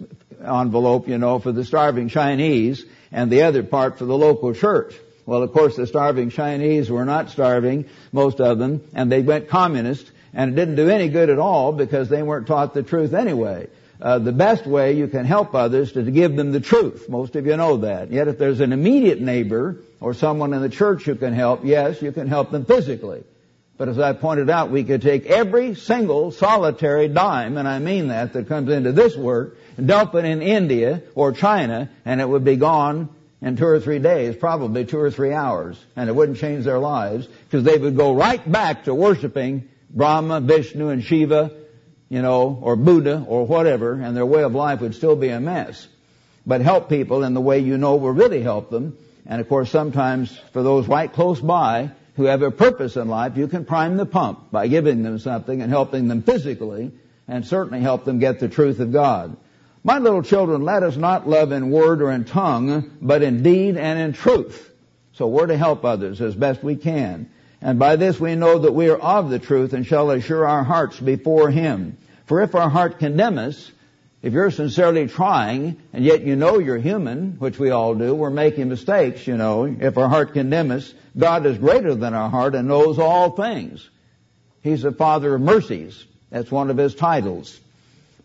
[0.46, 4.94] envelope, you know, for the starving Chinese, and the other part for the local church.
[5.26, 9.50] Well, of course, the starving Chinese were not starving, most of them, and they went
[9.50, 13.16] communist, and it didn't do any good at all because they weren't taught the truth
[13.16, 13.70] anyway.
[14.04, 17.08] Uh, the best way you can help others is to give them the truth.
[17.08, 18.12] Most of you know that.
[18.12, 22.02] Yet if there's an immediate neighbor or someone in the church who can help, yes,
[22.02, 23.24] you can help them physically.
[23.78, 28.10] But as I pointed out, we could take every single solitary dime, and I mean
[28.10, 32.28] that, that comes into this work, and dump it in India or China, and it
[32.28, 33.08] would be gone
[33.42, 36.78] in two or three days, probably two or three hours, and it wouldn't change their
[36.78, 41.52] lives, because they would go right back to worshiping Brahma, Vishnu, and Shiva,
[42.14, 45.40] you know, or Buddha, or whatever, and their way of life would still be a
[45.40, 45.88] mess.
[46.46, 48.96] But help people in the way you know will really help them,
[49.26, 53.36] and of course sometimes for those right close by, who have a purpose in life,
[53.36, 56.92] you can prime the pump by giving them something and helping them physically
[57.28, 59.36] and certainly help them get the truth of God.
[59.84, 63.76] My little children, let us not love in word or in tongue, but in deed
[63.76, 64.72] and in truth.
[65.14, 67.32] So we're to help others as best we can.
[67.64, 70.66] And by this we know that we are of the truth and shall assure our
[70.66, 71.98] hearts before Him.
[72.26, 73.72] For if our heart condemn us,
[74.22, 78.30] if you're sincerely trying, and yet you know you're human, which we all do, we're
[78.30, 82.54] making mistakes, you know, if our heart condemn us, God is greater than our heart
[82.54, 83.90] and knows all things.
[84.62, 86.06] He's the Father of mercies.
[86.32, 87.58] That's one of His titles.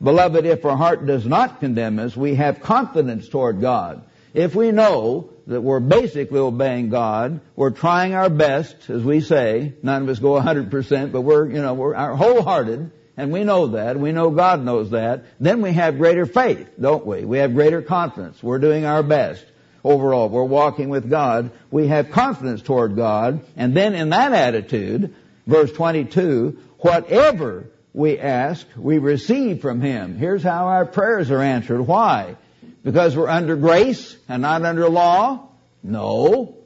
[0.03, 4.03] Beloved, if our heart does not condemn us, we have confidence toward God.
[4.35, 9.72] If we know that we're basically obeying God, we're trying our best, as we say,
[9.82, 13.98] none of us go 100%, but we're, you know, we're wholehearted, and we know that,
[13.98, 17.24] we know God knows that, then we have greater faith, don't we?
[17.24, 18.42] We have greater confidence.
[18.42, 19.44] We're doing our best.
[19.82, 21.50] Overall, we're walking with God.
[21.70, 23.40] We have confidence toward God.
[23.56, 25.14] And then in that attitude,
[25.46, 30.18] verse 22, whatever we ask, we receive from Him.
[30.18, 31.80] Here's how our prayers are answered.
[31.80, 32.37] Why?
[32.82, 35.48] Because we're under grace and not under law?
[35.82, 36.58] No.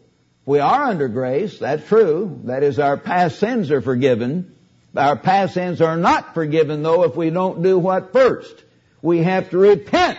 [0.44, 1.58] We are under grace.
[1.58, 2.40] That's true.
[2.44, 4.54] That is, our past sins are forgiven.
[4.96, 8.62] Our past sins are not forgiven though if we don't do what first?
[9.00, 10.18] We have to repent.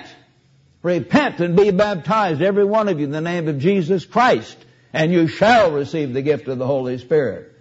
[0.81, 4.57] Repent and be baptized, every one of you, in the name of Jesus Christ,
[4.91, 7.53] and you shall receive the gift of the Holy Spirit.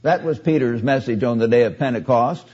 [0.00, 2.46] That was Peter's message on the day of Pentecost.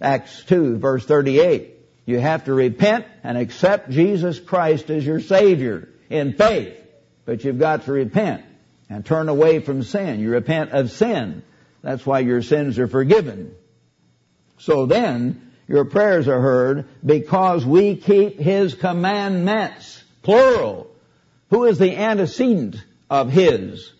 [0.00, 1.77] Acts 2 verse 38.
[2.08, 6.74] You have to repent and accept Jesus Christ as your Savior in faith.
[7.26, 8.46] But you've got to repent
[8.88, 10.18] and turn away from sin.
[10.18, 11.42] You repent of sin.
[11.82, 13.54] That's why your sins are forgiven.
[14.56, 20.02] So then, your prayers are heard because we keep His commandments.
[20.22, 20.90] Plural.
[21.50, 23.92] Who is the antecedent of His?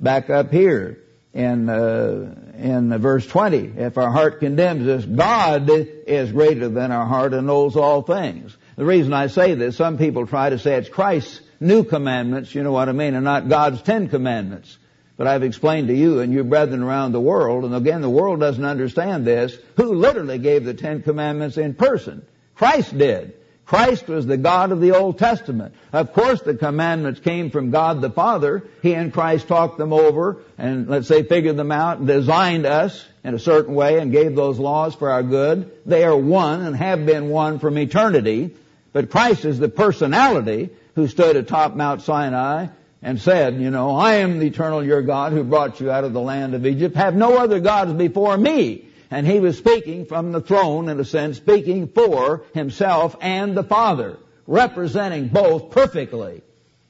[0.00, 0.98] Back up here
[1.34, 3.74] in, uh, in verse 20.
[3.76, 8.56] If our heart condemns us, God is greater than our heart and knows all things.
[8.76, 12.62] The reason I say this, some people try to say it's Christ's new commandments, you
[12.62, 14.78] know what I mean, and not God's Ten Commandments.
[15.16, 18.40] But I've explained to you and your brethren around the world, and again, the world
[18.40, 22.26] doesn't understand this, who literally gave the Ten Commandments in person.
[22.54, 23.34] Christ did.
[23.72, 25.74] Christ was the God of the Old Testament.
[25.94, 28.64] Of course the commandments came from God the Father.
[28.82, 33.02] He and Christ talked them over and let's say figured them out and designed us
[33.24, 35.72] in a certain way and gave those laws for our good.
[35.86, 38.54] They are one and have been one from eternity.
[38.92, 42.66] But Christ is the personality who stood atop Mount Sinai
[43.00, 46.12] and said, you know, I am the eternal your God who brought you out of
[46.12, 46.94] the land of Egypt.
[46.96, 48.90] Have no other gods before me.
[49.12, 53.62] And he was speaking from the throne, in a sense, speaking for himself and the
[53.62, 56.40] Father, representing both perfectly.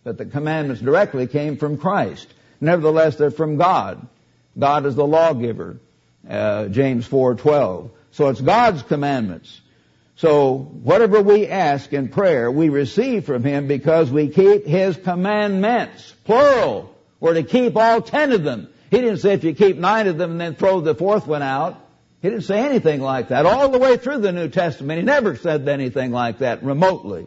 [0.04, 2.32] But the commandments directly came from Christ.
[2.60, 4.06] Nevertheless, they're from God.
[4.56, 5.80] God is the lawgiver.
[6.28, 7.90] Uh, James 4:12.
[8.12, 9.60] So it's God's commandments.
[10.14, 16.14] So whatever we ask in prayer, we receive from Him because we keep His commandments.
[16.24, 16.94] Plural.
[17.18, 18.68] We're to keep all ten of them.
[18.92, 21.42] He didn't say if you keep nine of them and then throw the fourth one
[21.42, 21.80] out.
[22.22, 23.46] He didn't say anything like that.
[23.46, 27.26] All the way through the New Testament, he never said anything like that remotely.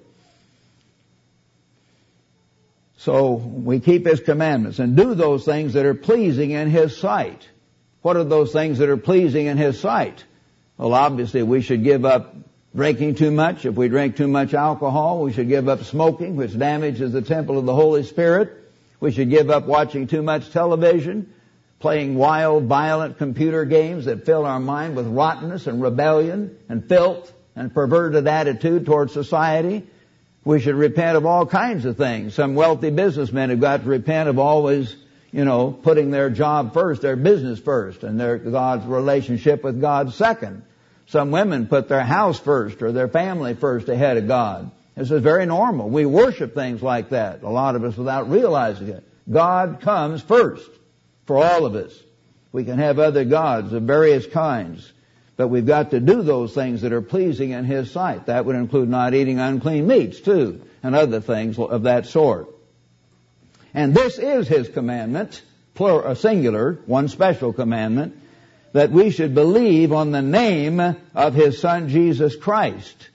[2.98, 7.48] So we keep His commandments and do those things that are pleasing in His sight.
[8.02, 10.24] What are those things that are pleasing in His sight?
[10.78, 12.34] Well, obviously we should give up
[12.74, 13.66] drinking too much.
[13.66, 17.60] If we drink too much alcohol, we should give up smoking, which damages the temple
[17.60, 18.72] of the Holy Spirit.
[19.02, 21.34] We should give up watching too much television,
[21.86, 27.32] playing wild, violent computer games that fill our mind with rottenness and rebellion and filth
[27.56, 29.86] and perverted attitude toward society.
[30.44, 32.34] We should repent of all kinds of things.
[32.34, 34.96] Some wealthy businessmen have got to repent of always,
[35.32, 40.12] you know, putting their job first, their business first, and their God's relationship with God
[40.12, 40.64] second.
[41.06, 44.72] Some women put their house first or their family first ahead of God.
[44.96, 45.88] This is very normal.
[45.88, 49.04] We worship things like that, a lot of us without realizing it.
[49.30, 50.72] God comes first
[51.26, 51.98] for all of us.
[52.52, 54.92] We can have other gods of various kinds.
[55.38, 58.28] But we've got to do those things that are pleasing in His sight.
[58.28, 62.56] That would include not eating unclean meats too, and other things of that sort.
[63.74, 65.42] And this is His commandment,
[65.74, 68.18] plural, singular, one special commandment,
[68.72, 70.80] that we should believe on the name
[71.14, 73.10] of His Son Jesus Christ.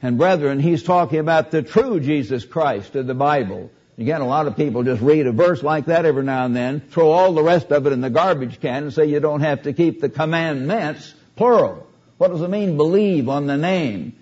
[0.00, 3.70] And brethren, He's talking about the true Jesus Christ of the Bible.
[4.02, 6.80] Again, a lot of people just read a verse like that every now and then,
[6.80, 9.62] throw all the rest of it in the garbage can and say you don't have
[9.62, 11.86] to keep the commandments Plural.
[12.18, 14.14] What does it mean, believe on the name?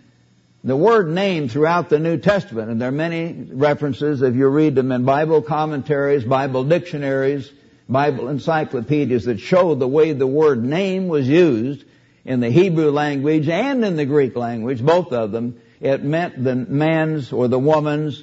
[0.64, 4.74] The word name throughout the New Testament, and there are many references if you read
[4.74, 7.50] them in Bible commentaries, Bible dictionaries,
[7.88, 11.86] Bible encyclopedias that show the way the word name was used
[12.26, 15.58] in the Hebrew language and in the Greek language, both of them.
[15.80, 18.22] It meant the man's or the woman's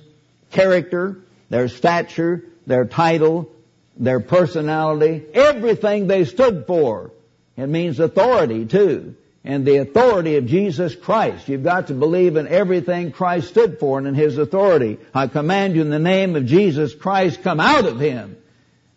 [0.52, 1.18] character,
[1.50, 3.50] their stature, their title,
[3.96, 7.12] their personality, everything they stood for.
[7.56, 9.16] It means authority too.
[9.44, 11.48] And the authority of Jesus Christ.
[11.48, 14.98] You've got to believe in everything Christ stood for and in His authority.
[15.14, 18.36] I command you in the name of Jesus Christ, come out of Him.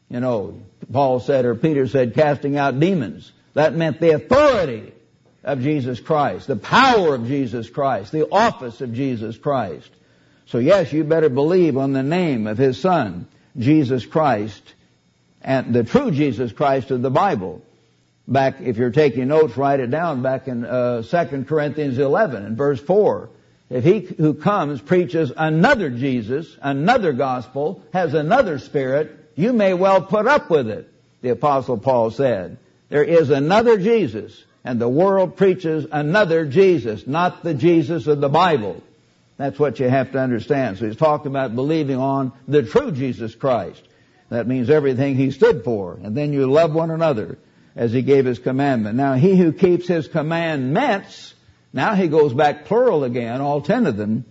[0.09, 0.61] You know,
[0.93, 3.31] Paul said or Peter said, casting out demons.
[3.55, 4.93] That meant the authority
[5.45, 9.89] of Jesus Christ, the power of Jesus Christ, the office of Jesus Christ.
[10.51, 14.63] So yes, you better believe on the name of His Son, Jesus Christ,
[15.43, 17.63] and the true Jesus Christ of the Bible
[18.27, 22.57] back, if you're taking notes, write it down back in uh, 2 Corinthians 11 and
[22.57, 23.31] verse 4.
[23.69, 30.03] If he who comes preaches another Jesus, another gospel, has another spirit, you may well
[30.03, 30.93] put up with it,
[31.23, 32.59] the apostle Paul said.
[32.89, 38.29] There is another Jesus, and the world preaches another Jesus, not the Jesus of the
[38.29, 38.83] Bible.
[39.41, 40.77] That's what you have to understand.
[40.77, 43.83] So he's talking about believing on the true Jesus Christ.
[44.29, 45.95] That means everything he stood for.
[45.95, 47.39] And then you love one another
[47.75, 48.99] as he gave his commandment.
[48.99, 51.33] Now he who keeps his commandments,
[51.73, 54.27] now he goes back plural again, all ten of them,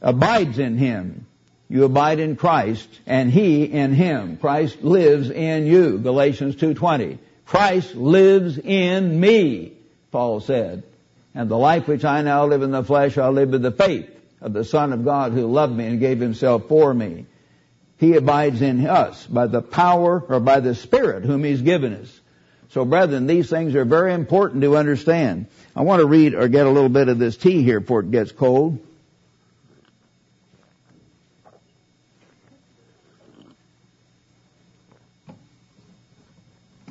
[0.00, 1.26] abides in him.
[1.68, 4.38] You abide in Christ and he in him.
[4.38, 5.98] Christ lives in you.
[5.98, 7.18] Galatians 2.20.
[7.44, 9.74] Christ lives in me,
[10.10, 10.84] Paul said.
[11.34, 14.08] And the life which I now live in the flesh, I live in the faith
[14.40, 17.26] of the Son of God who loved me and gave himself for me.
[17.98, 22.20] He abides in us by the power or by the Spirit whom He's given us.
[22.70, 25.46] So brethren, these things are very important to understand.
[25.76, 28.10] I want to read or get a little bit of this tea here before it
[28.10, 28.80] gets cold.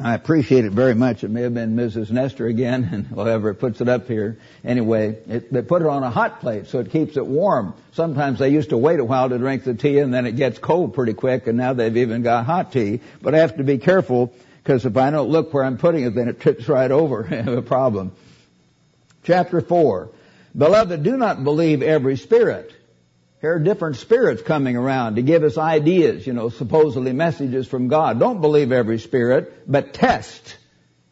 [0.04, 1.24] I appreciate it very much.
[1.24, 2.10] It may have been Mrs.
[2.10, 4.39] Nestor again, and whoever puts it up here.
[4.64, 7.76] Anyway, it, they put it on a hot plate so it keeps it warm.
[7.91, 10.58] Sometimes they used to wait a while to drink the tea, and then it gets
[10.58, 13.02] cold pretty quick, and now they've even got hot tea.
[13.22, 14.34] But I have to be careful
[14.64, 17.28] because if I don't look where I'm putting it, then it trips right over.
[17.32, 18.14] I have a problem.
[19.24, 20.10] Chapter four.
[20.58, 22.74] Beloved, do not believe every spirit
[23.41, 27.87] here are different spirits coming around to give us ideas, you know, supposedly messages from
[27.87, 28.19] God.
[28.19, 30.57] Don't believe every spirit, but test.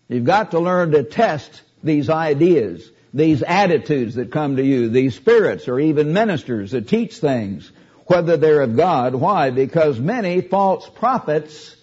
[0.08, 1.50] You've got to learn to test
[1.84, 7.18] these ideas, these attitudes that come to you, these spirits or even ministers that teach
[7.18, 7.72] things,
[8.06, 9.16] whether they're of God.
[9.16, 9.50] Why?
[9.50, 11.76] Because many false prophets,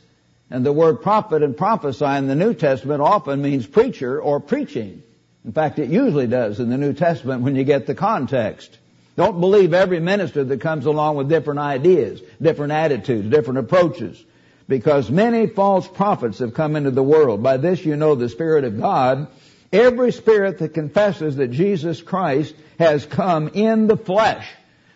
[0.48, 5.02] and the word prophet and prophesy in the New Testament often means preacher or preaching.
[5.44, 8.78] In fact, it usually does in the New Testament when you get the context.
[9.16, 14.22] Don't believe every minister that comes along with different ideas, different attitudes, different approaches.
[14.68, 17.42] Because many false prophets have come into the world.
[17.42, 19.28] By this you know the Spirit of God.
[19.72, 24.46] Every spirit that confesses that Jesus Christ has come in the flesh.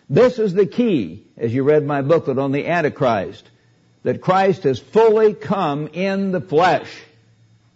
[0.09, 3.49] This is the key, as you read my booklet on the Antichrist,
[4.03, 6.89] that Christ has fully come in the flesh.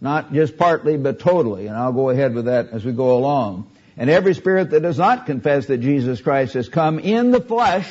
[0.02, 1.68] Not just partly, but totally.
[1.68, 3.72] And I'll go ahead with that as we go along.
[3.98, 7.90] And every spirit that does not confess that Jesus Christ has come in the flesh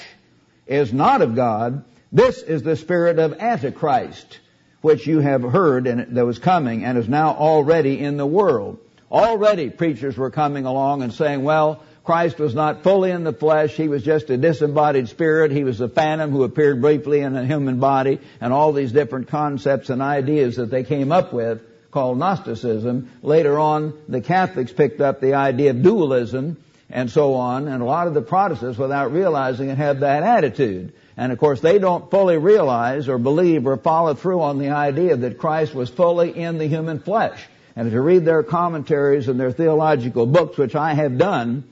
[0.66, 1.84] is not of God.
[2.12, 4.38] This is the spirit of Antichrist,
[4.82, 8.78] which you have heard and that was coming and is now already in the world.
[9.10, 13.74] Already preachers were coming along and saying, well, Christ was not fully in the flesh.
[13.74, 15.52] He was just a disembodied spirit.
[15.52, 19.28] He was a phantom who appeared briefly in a human body and all these different
[19.28, 21.62] concepts and ideas that they came up with
[21.94, 23.08] called Gnosticism.
[23.22, 26.58] Later on, the Catholics picked up the idea of dualism
[26.90, 30.92] and so on, and a lot of the Protestants, without realizing it, have that attitude.
[31.16, 35.16] And of course, they don't fully realize or believe or follow through on the idea
[35.16, 37.40] that Christ was fully in the human flesh.
[37.76, 41.64] And if you read their commentaries and their theological books, which I have done,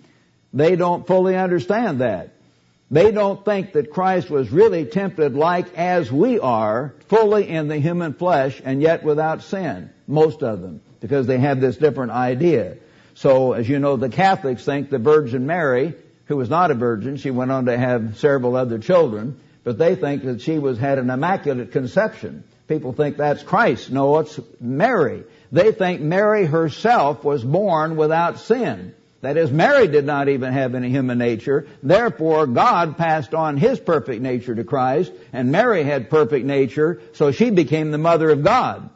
[0.55, 2.31] they don't fully understand that.
[2.93, 7.79] They don't think that Christ was really tempted like as we are, fully in the
[7.79, 9.91] human flesh and yet without sin.
[10.13, 10.81] Most of them.
[11.01, 12.77] Because they have this different idea.
[13.15, 15.95] So, as you know, the Catholics think the Virgin Mary,
[16.27, 19.95] who was not a virgin, she went on to have several other children, but they
[19.97, 22.45] think that she was, had an immaculate conception.
[22.69, 23.91] People think that's Christ.
[23.91, 25.25] No, it's Mary.
[25.51, 28.95] They think Mary herself was born without sin.
[29.21, 31.67] That is, Mary did not even have any human nature.
[31.83, 37.31] Therefore, God passed on His perfect nature to Christ, and Mary had perfect nature, so
[37.31, 38.91] she became the mother of God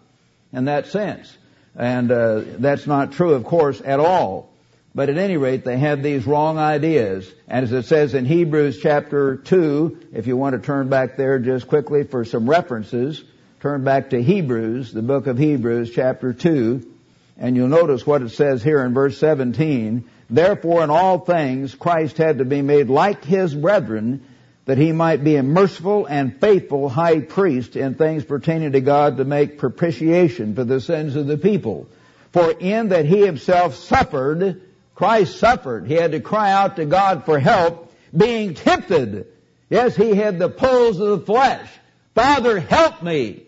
[0.57, 1.37] in that sense.
[1.77, 4.51] And uh, that's not true, of course, at all.
[4.95, 7.31] But at any rate, they have these wrong ideas.
[7.47, 11.39] And as it says in Hebrews chapter 2, if you want to turn back there
[11.39, 13.23] just quickly for some references,
[13.61, 16.95] turn back to Hebrews, the book of Hebrews chapter 2,
[17.39, 20.09] and you'll notice what it says here in verse 17.
[20.31, 24.27] Therefore, in all things, Christ had to be made like his brethren,
[24.67, 29.17] that he might be a merciful and faithful high priest in things pertaining to God
[29.17, 31.89] to make propitiation for the sins of the people.
[32.33, 34.61] For in that he himself suffered,
[34.97, 35.87] Christ suffered.
[35.87, 39.29] He had to cry out to God for help, being tempted.
[39.71, 41.69] Yes, he had the pulls of the flesh.
[42.15, 43.45] Father, help me!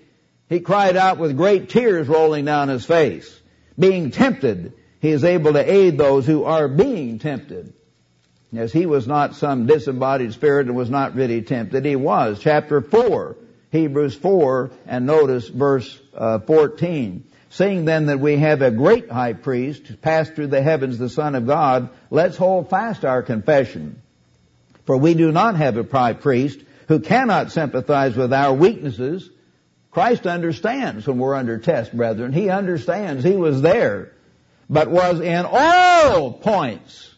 [0.49, 3.39] He cried out with great tears rolling down his face.
[3.79, 7.73] Being tempted, he is able to aid those who are being tempted.
[8.51, 11.85] Yes, he was not some disembodied spirit and was not really tempted.
[11.85, 12.39] He was.
[12.41, 13.37] Chapter 4,
[13.71, 17.25] Hebrews 4, and notice verse uh, 14.
[17.51, 21.35] Seeing then that we have a great high priest, passed through the heavens, the Son
[21.35, 24.01] of God, let's hold fast our confession.
[24.87, 29.29] For we do not have a high priest who cannot sympathize with our weaknesses.
[29.91, 32.33] Christ understands when we're under test, brethren.
[32.33, 33.25] He understands.
[33.25, 34.13] He was there
[34.69, 37.15] but was in all points.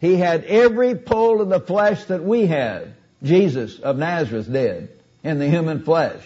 [0.00, 2.88] He had every pull of the flesh that we have.
[3.22, 4.88] Jesus of Nazareth did
[5.22, 6.22] in the human flesh.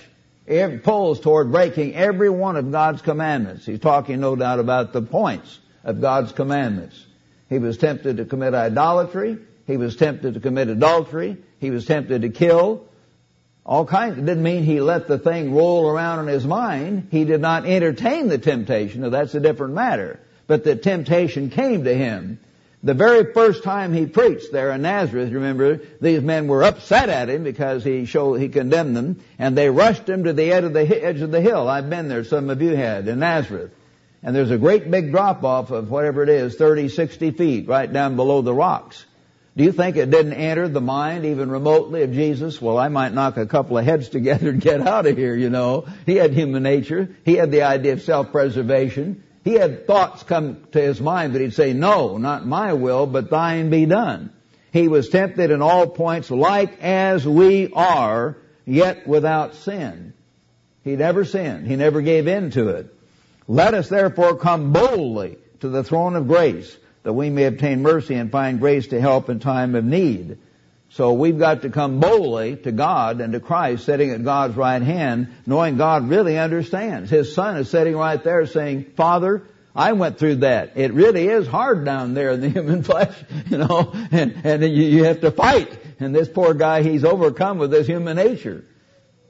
[0.46, 3.66] It pulls toward breaking every one of God's commandments.
[3.66, 7.04] He's talking no doubt about the points of God's commandments.
[7.48, 9.38] He was tempted to commit idolatry.
[9.66, 11.38] He was tempted to commit adultery.
[11.58, 12.84] He was tempted to kill.
[13.66, 14.18] All kinds.
[14.18, 17.08] It didn't mean he let the thing roll around in his mind.
[17.10, 19.00] He did not entertain the temptation.
[19.00, 22.38] Now that's a different matter but the temptation came to him.
[22.84, 27.30] The very first time he preached there in Nazareth, remember, these men were upset at
[27.30, 30.74] him because he showed, he condemned them, and they rushed him to the edge of
[30.74, 31.66] the, edge of the hill.
[31.66, 33.70] I've been there, some of you had, in Nazareth.
[34.22, 37.90] And there's a great big drop off of whatever it is, 30, 60 feet, right
[37.90, 39.02] down below the rocks.
[39.56, 42.60] Do you think it didn't enter the mind even remotely of Jesus?
[42.60, 45.48] Well, I might knock a couple of heads together and get out of here, you
[45.48, 45.86] know.
[46.04, 47.08] He had human nature.
[47.24, 49.22] He had the idea of self-preservation.
[49.44, 53.28] He had thoughts come to his mind that he'd say, no, not my will, but
[53.28, 54.32] thine be done.
[54.72, 60.14] He was tempted in all points like as we are, yet without sin.
[60.82, 61.66] He never sinned.
[61.66, 62.92] He never gave in to it.
[63.46, 68.14] Let us therefore come boldly to the throne of grace that we may obtain mercy
[68.14, 70.38] and find grace to help in time of need.
[70.94, 74.80] So we've got to come boldly to God and to Christ sitting at God's right
[74.80, 77.10] hand, knowing God really understands.
[77.10, 79.42] His son is sitting right there saying, Father,
[79.74, 80.74] I went through that.
[80.76, 83.12] It really is hard down there in the human flesh,
[83.50, 85.76] you know, and, and you, you have to fight.
[85.98, 88.64] And this poor guy, he's overcome with his human nature.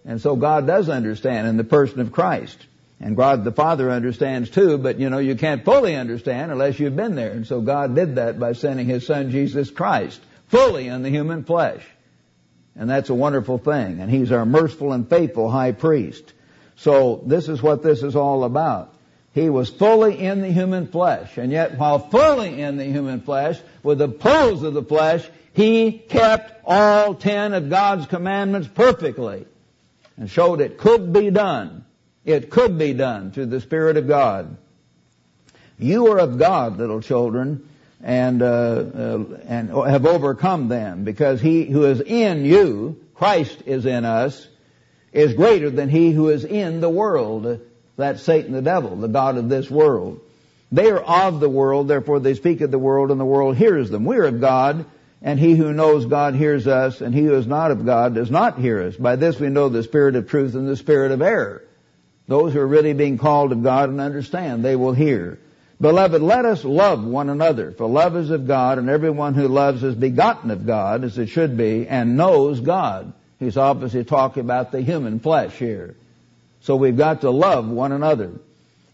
[0.04, 2.58] And so God does understand in the person of Christ.
[3.00, 6.94] And God the Father understands too, but you know, you can't fully understand unless you've
[6.94, 7.32] been there.
[7.32, 10.20] And so God did that by sending His Son Jesus Christ
[10.55, 11.84] fully in the human flesh.
[12.76, 13.98] And that's a wonderful thing.
[13.98, 16.32] And he's our merciful and faithful high priest.
[16.76, 18.94] So this is what this is all about.
[19.32, 23.61] He was fully in the human flesh, and yet while fully in the human flesh,
[23.82, 29.46] with the pose of the flesh, he kept all ten of God's commandments perfectly
[30.16, 31.84] and showed it could be done.
[32.24, 34.57] It could be done through the Spirit of God.
[35.80, 37.68] You are of God, little children,
[38.05, 43.86] and uh, uh, and have overcome them, because he who is in you, Christ is
[43.86, 44.46] in us,
[45.11, 47.61] is greater than he who is in the world.
[47.96, 50.20] That's Satan the devil, the God of this world.
[50.70, 53.88] They are of the world, therefore they speak of the world, and the world hears
[53.88, 54.05] them.
[54.05, 54.84] We are of God,
[55.22, 58.30] and he who knows God hears us, and he who is not of God does
[58.30, 58.96] not hear us.
[58.96, 61.64] By this we know the spirit of truth and the spirit of error.
[62.26, 65.38] Those who are really being called of God and understand, they will hear.
[65.81, 69.83] Beloved, let us love one another, for love is of God, and everyone who loves
[69.83, 73.12] is begotten of God, as it should be, and knows God.
[73.41, 75.97] He's obviously talking about the human flesh here.
[76.61, 78.33] So we've got to love one another.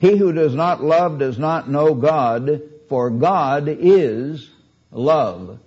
[0.00, 4.48] He who does not love does not know God, for God is
[4.90, 5.58] love.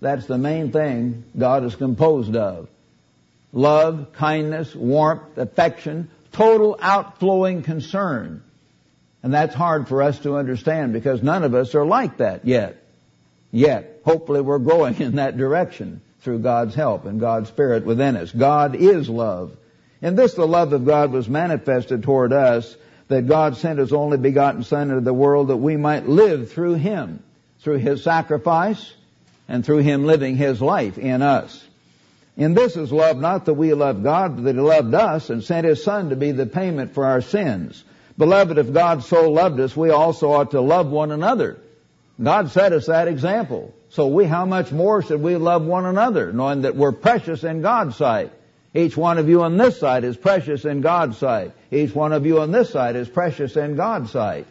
[0.00, 2.68] That's the main thing God is composed of.
[3.52, 8.42] Love, kindness, warmth, affection, total outflowing concern.
[9.22, 12.82] And that's hard for us to understand because none of us are like that yet.
[13.50, 14.00] Yet.
[14.04, 18.30] Hopefully we're growing in that direction through God's help and God's Spirit within us.
[18.30, 19.56] God is love.
[20.02, 22.76] In this the love of God was manifested toward us,
[23.08, 26.74] that God sent His only begotten Son into the world that we might live through
[26.74, 27.22] Him,
[27.60, 28.92] through His sacrifice,
[29.48, 31.66] and through Him living His life in us.
[32.36, 35.42] In this is love, not that we love God, but that He loved us and
[35.42, 37.82] sent His Son to be the payment for our sins.
[38.20, 41.58] Beloved, if God so loved us, we also ought to love one another.
[42.22, 43.74] God set us that example.
[43.88, 47.62] So we, how much more should we love one another, knowing that we're precious in
[47.62, 48.30] God's sight?
[48.74, 51.52] Each one of you on this side is precious in God's sight.
[51.70, 54.46] Each one of you on this side is precious in God's sight.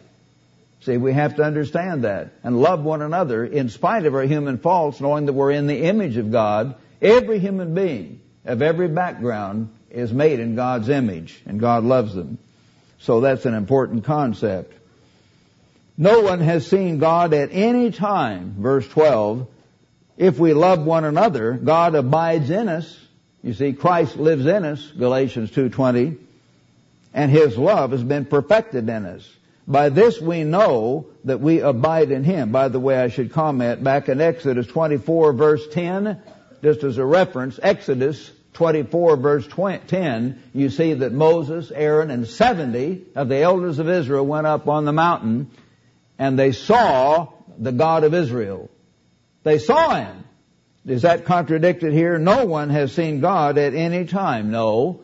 [0.80, 4.58] See, we have to understand that and love one another in spite of our human
[4.58, 6.74] faults, knowing that we're in the image of God.
[7.00, 12.38] Every human being of every background is made in God's image and God loves them.
[13.00, 14.74] So that's an important concept.
[15.96, 19.46] No one has seen God at any time, verse 12.
[20.16, 22.96] If we love one another, God abides in us
[23.42, 26.18] you see, Christ lives in us, Galatians 2.20,
[27.14, 29.28] and His love has been perfected in us.
[29.66, 32.52] By this we know that we abide in Him.
[32.52, 36.20] By the way, I should comment back in Exodus 24 verse 10,
[36.62, 39.48] just as a reference, Exodus 24 verse
[39.86, 44.68] 10, you see that Moses, Aaron, and 70 of the elders of Israel went up
[44.68, 45.50] on the mountain
[46.18, 47.28] and they saw
[47.58, 48.68] the God of Israel.
[49.42, 50.24] They saw Him.
[50.86, 52.18] Is that contradicted here?
[52.18, 54.50] No one has seen God at any time.
[54.50, 55.00] No.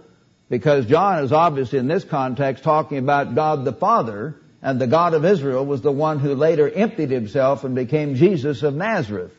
[0.48, 5.14] Because John is obviously in this context talking about God the Father, and the God
[5.14, 9.32] of Israel was the one who later emptied himself and became Jesus of Nazareth.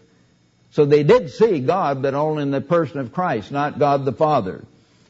[0.72, 4.14] So they did see God, but only in the person of Christ, not God the
[4.14, 4.64] Father.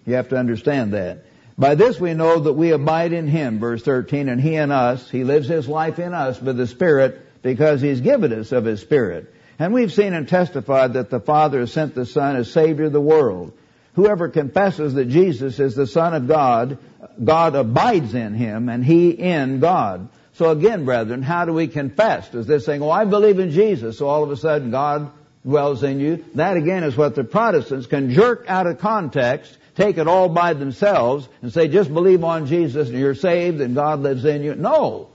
[0.06, 1.26] You have to understand that.
[1.58, 5.10] By this we know that we abide in Him, verse 13, and He in us.
[5.10, 8.82] He lives His life in us by the Spirit because He's given us of His
[8.82, 9.34] Spirit.
[9.60, 12.94] And we've seen and testified that the Father has sent the Son as Savior of
[12.94, 13.54] the world.
[13.96, 16.78] Whoever confesses that Jesus is the Son of God,
[17.24, 20.10] God abides in him and he in God.
[20.34, 22.30] So again, brethren, how do we confess?
[22.30, 25.12] Does this saying, oh, I believe in Jesus, so all of a sudden God
[25.48, 26.26] dwells in you?
[26.36, 30.54] That again is what the Protestants can jerk out of context, take it all by
[30.54, 34.56] themselves, and say, just believe on Jesus and you're saved and God lives in you.
[34.56, 35.10] No.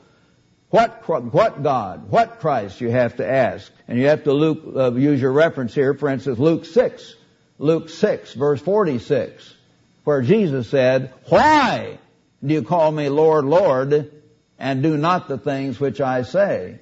[0.71, 2.11] What, what God?
[2.11, 2.81] What Christ?
[2.81, 3.71] You have to ask.
[3.87, 7.17] And you have to Luke, uh, use your reference here, for instance, Luke 6.
[7.63, 9.55] Luke 6, verse 46,
[10.03, 11.99] where Jesus said, Why
[12.45, 14.11] do you call me Lord, Lord,
[14.59, 16.81] and do not the things which I say?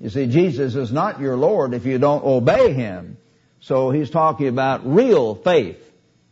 [0.00, 3.18] You see, Jesus is not your Lord if you don't obey Him.
[3.60, 5.78] So He's talking about real faith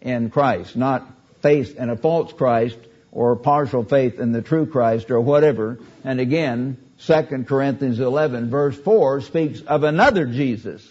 [0.01, 1.07] in Christ, not
[1.43, 2.79] faith in a false Christ
[3.13, 5.79] or partial faith in the true Christ or whatever.
[6.05, 10.87] And again, 2 Corinthians 11 verse 4 speaks of another Jesus.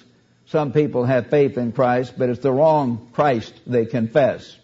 [0.47, 4.55] Some people have faith in Christ, but it's the wrong Christ they confess.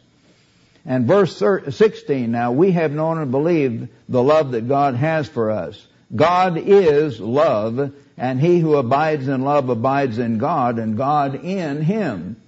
[0.85, 5.51] And verse 16 now, we have known and believed the love that God has for
[5.51, 5.85] us.
[6.15, 11.81] God is love, and he who abides in love abides in God, and God in
[11.81, 12.41] him.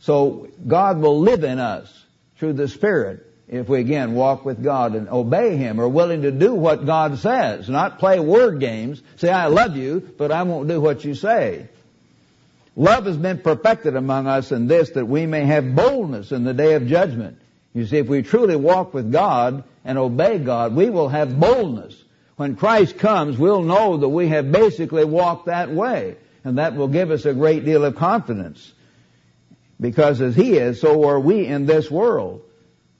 [0.00, 1.92] So God will live in us
[2.38, 6.30] through the Spirit if we again walk with God and obey Him, are willing to
[6.30, 10.68] do what God says, not play word games, say, I love you, but I won't
[10.68, 11.68] do what you say.
[12.76, 16.54] Love has been perfected among us in this that we may have boldness in the
[16.54, 17.38] day of judgment.
[17.74, 21.96] You see, if we truly walk with God and obey God, we will have boldness.
[22.38, 26.16] When Christ comes, we'll know that we have basically walked that way.
[26.44, 28.72] And that will give us a great deal of confidence.
[29.80, 32.42] Because as He is, so are we in this world.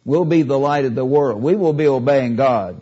[0.05, 1.41] We'll be the light of the world.
[1.41, 2.81] We will be obeying God.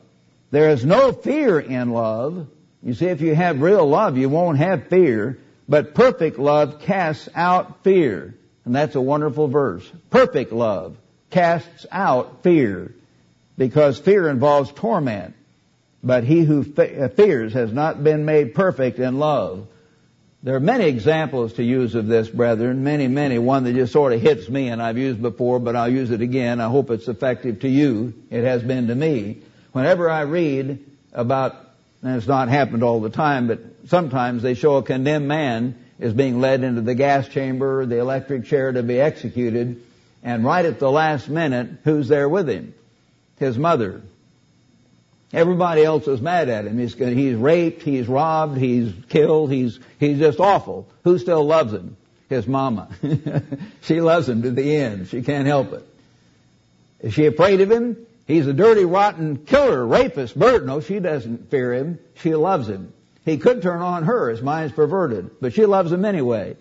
[0.51, 2.49] There is no fear in love.
[2.83, 5.39] You see, if you have real love, you won't have fear.
[5.69, 8.35] But perfect love casts out fear.
[8.65, 9.87] And that's a wonderful verse.
[10.09, 10.97] Perfect love
[11.29, 12.95] casts out fear.
[13.59, 15.35] Because fear involves torment.
[16.03, 19.67] But he who uh, fears has not been made perfect in love.
[20.43, 22.85] There are many examples to use of this, brethren.
[22.85, 23.39] Many, many.
[23.39, 26.21] One that just sort of hits me and I've used before, but I'll use it
[26.21, 26.61] again.
[26.61, 28.15] I hope it's effective to you.
[28.31, 29.39] It has been to me.
[29.73, 31.57] Whenever I read about,
[32.03, 36.13] and it's not happened all the time, but sometimes they show a condemned man is
[36.13, 39.83] being led into the gas chamber, the electric chair to be executed,
[40.23, 42.75] and right at the last minute, who's there with him?
[43.39, 44.03] His mother.
[45.37, 46.79] Everybody else is mad at him.
[46.79, 50.89] He's, he's raped, he's robbed, he's killed, he's, he's just awful.
[51.05, 51.99] Who still loves him?
[52.31, 52.89] His mama.
[53.83, 55.09] she loves him to the end.
[55.09, 55.87] She can't help it.
[57.01, 57.99] Is she afraid of him?
[58.27, 60.67] He's a dirty, rotten killer, rapist, bird.
[60.67, 61.99] No, she doesn't fear him.
[62.23, 62.95] She loves him.
[63.27, 64.31] He could turn on her.
[64.31, 65.33] His mind's perverted.
[65.43, 66.57] But she loves him anyway.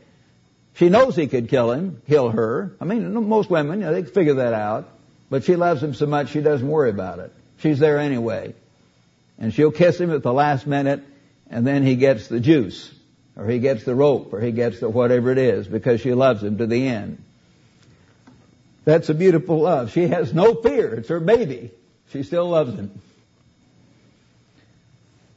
[0.73, 2.75] She knows he could kill him, kill her.
[2.81, 4.89] I mean, most women, you know, they figure that out.
[5.29, 7.31] But she loves him so much she doesn't worry about it.
[7.59, 8.53] She's there anyway.
[9.37, 11.03] And she'll kiss him at the last minute,
[11.49, 12.93] and then he gets the juice,
[13.35, 16.43] or he gets the rope, or he gets the whatever it is, because she loves
[16.43, 17.21] him to the end.
[18.85, 19.91] That's a beautiful love.
[19.91, 20.93] She has no fear.
[20.95, 21.71] It's her baby.
[22.11, 22.91] She still loves him.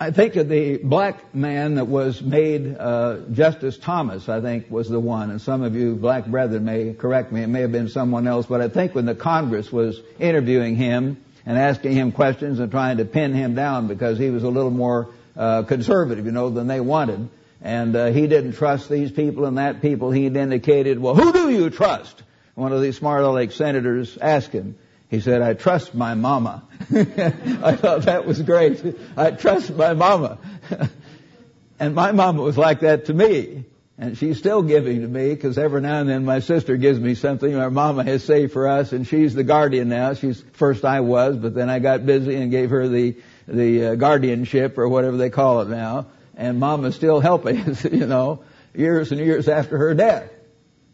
[0.00, 4.28] I think of the black man that was made uh, Justice Thomas.
[4.28, 7.42] I think was the one, and some of you black brethren may correct me.
[7.42, 11.16] It may have been someone else, but I think when the Congress was interviewing him
[11.48, 14.70] and asking him questions and trying to pin him down because he was a little
[14.70, 17.26] more uh, conservative, you know, than they wanted,
[17.62, 20.10] and uh, he didn't trust these people and that people.
[20.10, 22.22] He indicated, well, who do you trust?
[22.54, 24.76] One of these smart aleck senators asked him.
[25.08, 26.64] He said, I trust my mama.
[26.94, 28.84] I thought that was great.
[29.16, 30.36] I trust my mama.
[31.80, 33.64] and my mama was like that to me.
[34.00, 37.16] And she's still giving to me because every now and then my sister gives me
[37.16, 40.14] something our mama has saved for us and she's the guardian now.
[40.14, 43.16] She's, first I was, but then I got busy and gave her the,
[43.48, 46.06] the uh, guardianship or whatever they call it now.
[46.36, 50.30] And mama's still helping us, you know, years and years after her death.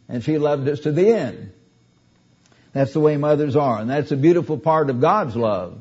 [0.08, 1.52] And she loved us to the end.
[2.72, 3.80] That's the way mothers are.
[3.80, 5.78] And that's a beautiful part of God's love.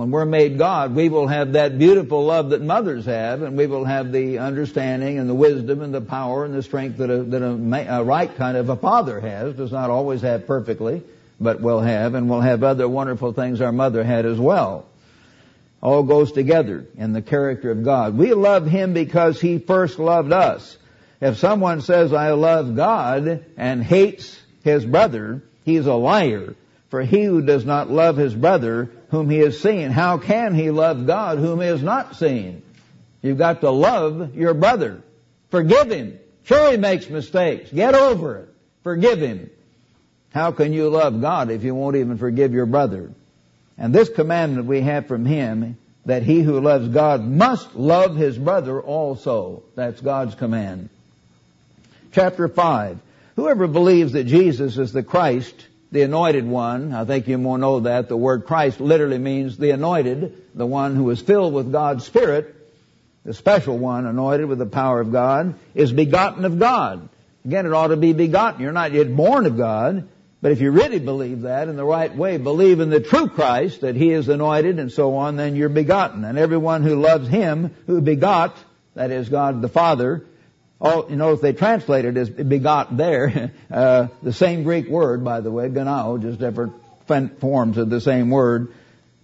[0.00, 3.66] When we're made God, we will have that beautiful love that mothers have, and we
[3.66, 7.22] will have the understanding and the wisdom and the power and the strength that a,
[7.24, 9.52] that a, a right kind of a father has.
[9.56, 11.02] Does not always have perfectly,
[11.38, 14.86] but will have, and will have other wonderful things our mother had as well.
[15.82, 18.16] All goes together in the character of God.
[18.16, 20.78] We love Him because He first loved us.
[21.20, 26.54] If someone says, I love God and hates his brother, He's a liar.
[26.90, 30.70] For he who does not love his brother whom he has seen, how can he
[30.70, 32.62] love God whom he has not seen?
[33.22, 35.02] You've got to love your brother.
[35.50, 36.18] Forgive him.
[36.44, 37.70] Sure he makes mistakes.
[37.70, 38.48] Get over it.
[38.82, 39.50] Forgive him.
[40.32, 43.10] How can you love God if you won't even forgive your brother?
[43.78, 45.76] And this commandment we have from him
[46.06, 49.62] that he who loves God must love his brother also.
[49.74, 50.88] That's God's command.
[52.12, 52.98] Chapter 5.
[53.36, 57.80] Whoever believes that Jesus is the Christ, the anointed one, I think you more know
[57.80, 62.04] that, the word Christ literally means the anointed, the one who is filled with God's
[62.04, 62.54] Spirit,
[63.24, 67.08] the special one anointed with the power of God, is begotten of God.
[67.44, 68.60] Again, it ought to be begotten.
[68.60, 70.08] You're not yet born of God,
[70.40, 73.80] but if you really believe that in the right way, believe in the true Christ,
[73.80, 76.24] that He is anointed and so on, then you're begotten.
[76.24, 78.56] And everyone who loves Him, who begot,
[78.94, 80.24] that is God the Father,
[80.80, 85.24] all, you know, if they translate it as begot there, uh, the same Greek word,
[85.24, 88.72] by the way, gennao, just different forms of the same word.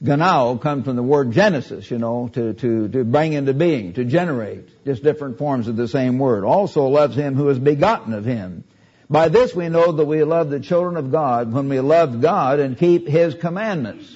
[0.03, 4.05] Gennao comes from the word Genesis, you know, to, to, to bring into being, to
[4.05, 6.45] generate, just different forms of the same word.
[6.45, 8.65] Also loves him who is begotten of him.
[9.09, 12.59] By this we know that we love the children of God when we love God
[12.59, 14.15] and keep His commandments.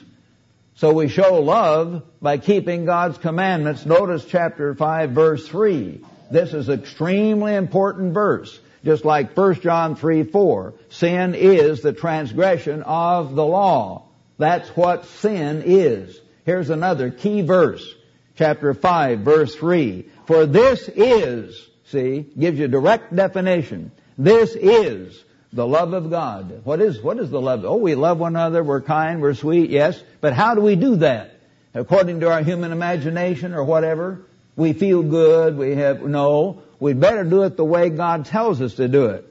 [0.75, 3.87] So we show love by keeping God's commandments.
[3.87, 6.05] Notice chapter 5 verse 3.
[6.31, 8.59] This is extremely important verse.
[8.85, 10.75] Just like 1 John 3, 4.
[10.89, 14.09] Sin is the transgression of the law.
[14.39, 16.19] That's what sin is.
[16.47, 17.95] Here's another key verse.
[18.37, 20.09] Chapter 5, verse 3.
[20.27, 23.93] For this is, see, gives you direct definition.
[24.17, 25.23] This is
[25.53, 26.63] the love of God.
[26.65, 27.65] What is, what is the love?
[27.67, 30.03] Oh, we love one another, we're kind, we're sweet, yes.
[30.23, 31.41] But how do we do that?
[31.75, 34.23] according to our human imagination or whatever.
[34.57, 38.75] We feel good, we have, no, we'd better do it the way God tells us
[38.75, 39.27] to do it.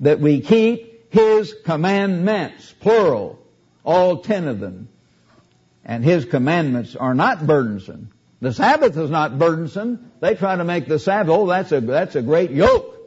[0.00, 3.38] That we keep His commandments, plural,
[3.84, 4.88] all ten of them.
[5.84, 8.10] And His commandments are not burdensome.
[8.40, 10.10] The Sabbath is not burdensome.
[10.20, 12.98] They try to make the Sabbath, oh, that's a, that's a great yoke.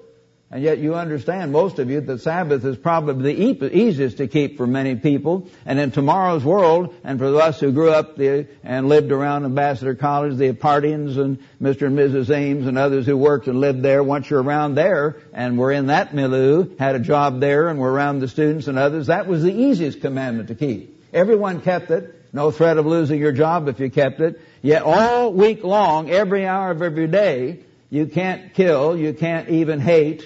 [0.56, 4.56] And yet you understand, most of you, that Sabbath is probably the easiest to keep
[4.56, 5.50] for many people.
[5.66, 9.96] And in tomorrow's world, and for us who grew up the, and lived around Ambassador
[9.96, 11.88] College, the Apartians and Mr.
[11.88, 12.34] and Mrs.
[12.34, 15.88] Ames and others who worked and lived there, once you're around there, and were in
[15.88, 19.44] that milieu, had a job there, and were around the students and others, that was
[19.44, 21.04] the easiest commandment to keep.
[21.14, 22.16] Everyone kept it.
[22.32, 24.40] No threat of losing your job if you kept it.
[24.62, 29.82] Yet all week long, every hour of every day, you can't kill, you can't even
[29.82, 30.24] hate,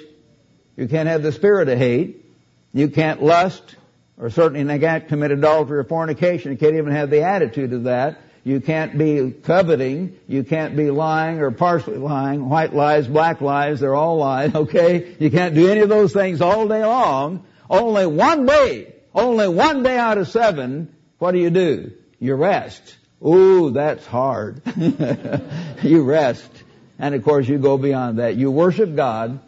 [0.79, 2.25] you can't have the spirit of hate.
[2.71, 3.75] You can't lust,
[4.17, 6.53] or certainly you can't commit adultery or fornication.
[6.53, 8.21] You can't even have the attitude of that.
[8.45, 10.17] You can't be coveting.
[10.29, 12.47] You can't be lying or partially lying.
[12.47, 15.17] White lies, black lies, they're all lies, okay?
[15.19, 17.45] You can't do any of those things all day long.
[17.69, 21.91] Only one day, only one day out of seven, what do you do?
[22.21, 22.95] You rest.
[23.25, 24.61] Ooh, that's hard.
[25.83, 26.49] you rest.
[26.97, 28.37] And of course you go beyond that.
[28.37, 29.41] You worship God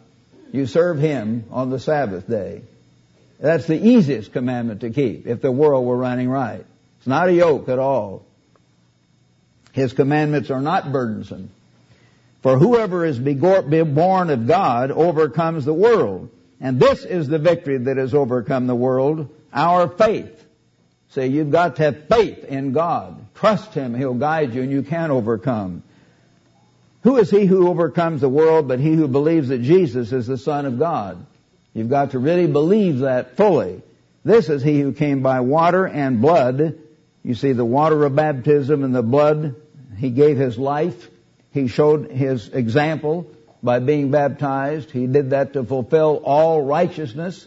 [0.52, 2.62] you serve Him on the Sabbath day.
[3.40, 6.64] That's the easiest commandment to keep if the world were running right.
[6.98, 8.24] It's not a yoke at all.
[9.72, 11.50] His commandments are not burdensome.
[12.42, 16.30] For whoever is born of God overcomes the world.
[16.60, 20.38] And this is the victory that has overcome the world, our faith.
[21.10, 23.26] Say, you've got to have faith in God.
[23.34, 25.82] Trust Him, He'll guide you and you can overcome.
[27.02, 30.38] Who is he who overcomes the world but he who believes that Jesus is the
[30.38, 31.24] Son of God?
[31.74, 33.82] You've got to really believe that fully.
[34.24, 36.78] This is he who came by water and blood.
[37.24, 39.56] You see the water of baptism and the blood.
[39.96, 41.08] He gave his life.
[41.50, 43.26] He showed his example
[43.62, 44.90] by being baptized.
[44.90, 47.46] He did that to fulfill all righteousness.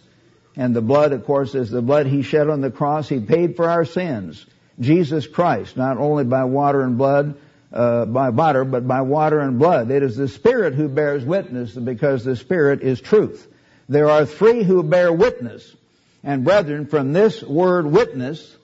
[0.57, 3.07] And the blood, of course, is the blood he shed on the cross.
[3.07, 4.45] He paid for our sins.
[4.79, 7.37] Jesus Christ, not only by water and blood,
[7.75, 9.91] uh, by water, but by water and blood.
[9.91, 13.47] It is the Spirit who bears witness because the Spirit is truth.
[13.89, 15.75] There are three who bear witness.
[16.23, 18.55] And brethren, from this word witness,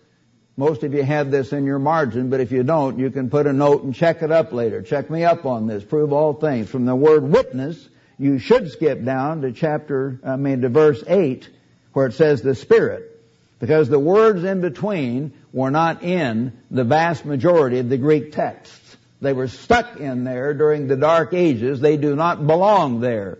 [0.57, 3.47] most of you have this in your margin, but if you don't, you can put
[3.47, 4.81] a note and check it up later.
[4.81, 5.83] Check me up on this.
[5.83, 6.69] Prove all things.
[6.69, 7.87] From the word witness,
[8.17, 11.49] you should skip down to chapter, I mean to verse 8,
[11.93, 13.07] where it says the Spirit.
[13.59, 18.80] Because the words in between were not in the vast majority of the Greek text.
[19.21, 21.79] They were stuck in there during the dark ages.
[21.79, 23.37] They do not belong there.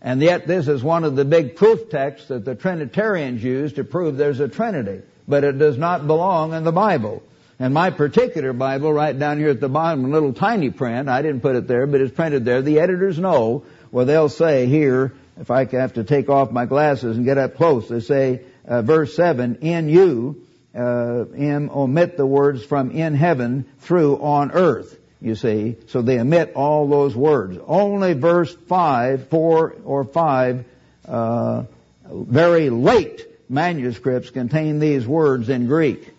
[0.00, 3.84] And yet this is one of the big proof texts that the Trinitarians use to
[3.84, 5.02] prove there's a Trinity.
[5.28, 7.22] But it does not belong in the Bible.
[7.58, 11.20] And my particular Bible, right down here at the bottom, a little tiny print, I
[11.20, 12.62] didn't put it there, but it's printed there.
[12.62, 17.16] The editors know, well they'll say here, if I have to take off my glasses
[17.16, 22.26] and get up close, they say, uh, verse 7, in you, uh, in, omit the
[22.26, 25.76] words from in heaven through on earth you see.
[25.86, 27.58] So they omit all those words.
[27.66, 30.64] Only verse 5, 4 or 5,
[31.06, 31.64] uh,
[32.10, 36.12] very late manuscripts contain these words in Greek.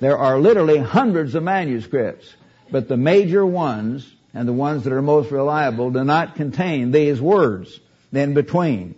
[0.00, 2.32] There are literally hundreds of manuscripts,
[2.70, 7.20] but the major ones and the ones that are most reliable do not contain these
[7.20, 7.78] words
[8.12, 8.94] in between.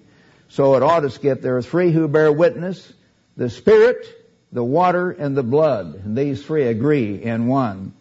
[0.51, 1.41] So it ought to skip.
[1.41, 2.93] There are three who bear witness,
[3.37, 4.07] the Spirit,
[4.53, 5.95] the water, and the blood.
[6.05, 7.95] And these three agree in one.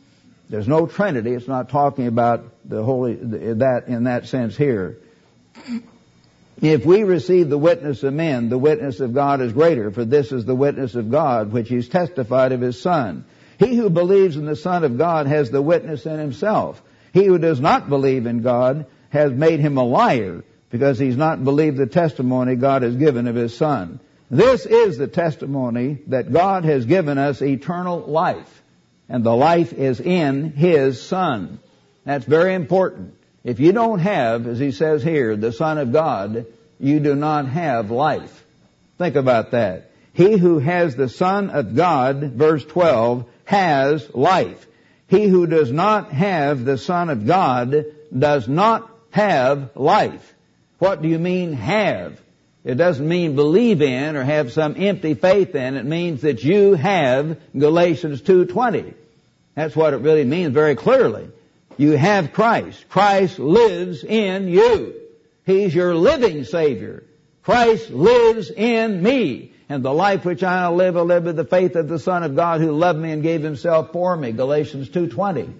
[0.51, 1.31] There's no Trinity.
[1.31, 4.97] It's not talking about the Holy, that in that sense here.
[6.61, 10.33] If we receive the witness of men, the witness of God is greater, for this
[10.33, 13.23] is the witness of God, which he's testified of his Son.
[13.59, 16.81] He who believes in the Son of God has the witness in himself.
[17.13, 21.45] He who does not believe in God has made him a liar, because he's not
[21.45, 24.01] believed the testimony God has given of his Son.
[24.29, 28.60] This is the testimony that God has given us eternal life
[29.11, 31.59] and the life is in His Son.
[32.05, 33.13] That's very important.
[33.43, 36.45] If you don't have, as he says here, the Son of God,
[36.79, 38.45] you do not have life.
[38.97, 39.91] Think about that.
[40.13, 44.65] He who has the Son of God, verse 12, has life.
[45.07, 47.83] He who does not have the Son of God
[48.17, 50.33] does not have life.
[50.79, 52.17] What do you mean have?
[52.63, 55.75] It doesn't mean believe in or have some empty faith in.
[55.75, 58.93] It means that you have Galatians 2.20.
[59.55, 61.29] That's what it really means very clearly.
[61.77, 62.87] You have Christ.
[62.89, 64.95] Christ lives in you.
[65.45, 67.03] He's your living Savior.
[67.43, 69.51] Christ lives in me.
[69.67, 72.35] And the life which I live, I live with the faith of the Son of
[72.35, 74.33] God who loved me and gave himself for me.
[74.33, 75.53] Galatians 2.20.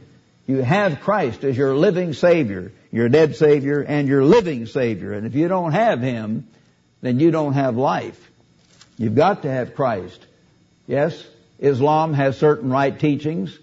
[0.47, 5.13] You have Christ as your living Savior, your dead Savior, and your living Savior.
[5.13, 6.47] And if you don't have Him,
[7.01, 8.19] then you don't have life.
[8.97, 10.19] You've got to have Christ.
[10.87, 11.25] Yes,
[11.57, 13.57] Islam has certain right teachings.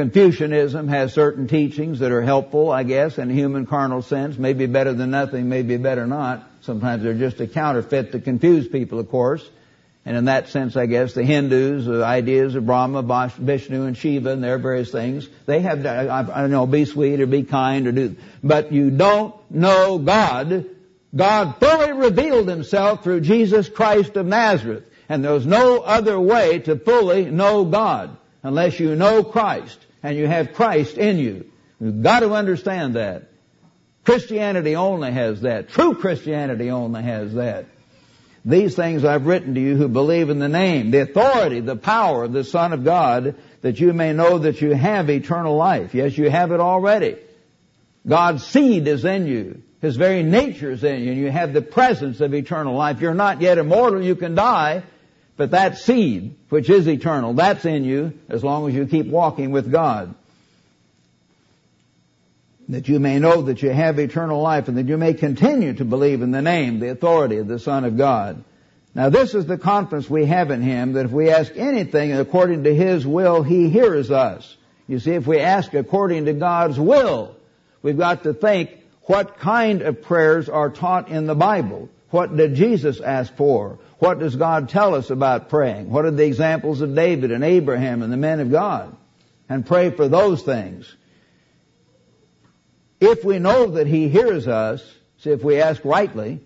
[0.00, 4.38] Confucianism has certain teachings that are helpful, I guess, in a human carnal sense.
[4.38, 6.42] Maybe better than nothing, maybe better not.
[6.62, 9.46] Sometimes they're just a counterfeit to confuse people, of course.
[10.06, 14.30] And in that sense, I guess, the Hindus, the ideas of Brahma, Vishnu, and Shiva
[14.30, 17.92] and their various things, they have, I don't know, be sweet or be kind or
[17.92, 20.64] do, but you don't know God.
[21.14, 24.84] God fully revealed Himself through Jesus Christ of Nazareth.
[25.10, 30.26] And there's no other way to fully know God unless you know Christ and you
[30.26, 31.50] have Christ in you.
[31.80, 33.24] You've got to understand that.
[34.04, 35.68] Christianity only has that.
[35.68, 37.66] True Christianity only has that.
[38.44, 42.24] These things I've written to you who believe in the name, the authority, the power
[42.24, 45.94] of the Son of God, that you may know that you have eternal life.
[45.94, 47.18] Yes, you have it already.
[48.06, 49.62] God's seed is in you.
[49.82, 53.00] His very nature is in you, and you have the presence of eternal life.
[53.00, 54.82] You're not yet immortal, you can die,
[55.40, 59.52] but that seed, which is eternal, that's in you as long as you keep walking
[59.52, 60.14] with God.
[62.68, 65.84] That you may know that you have eternal life and that you may continue to
[65.86, 68.44] believe in the name, the authority of the Son of God.
[68.94, 72.64] Now this is the confidence we have in Him that if we ask anything according
[72.64, 74.58] to His will, He hears us.
[74.88, 77.34] You see, if we ask according to God's will,
[77.80, 78.72] we've got to think
[79.04, 81.88] what kind of prayers are taught in the Bible.
[82.10, 83.78] What did Jesus ask for?
[84.00, 85.90] What does God tell us about praying?
[85.90, 88.96] What are the examples of David and Abraham and the men of God?
[89.46, 90.90] And pray for those things.
[92.98, 94.82] If we know that He hears us,
[95.18, 96.40] see if we ask rightly,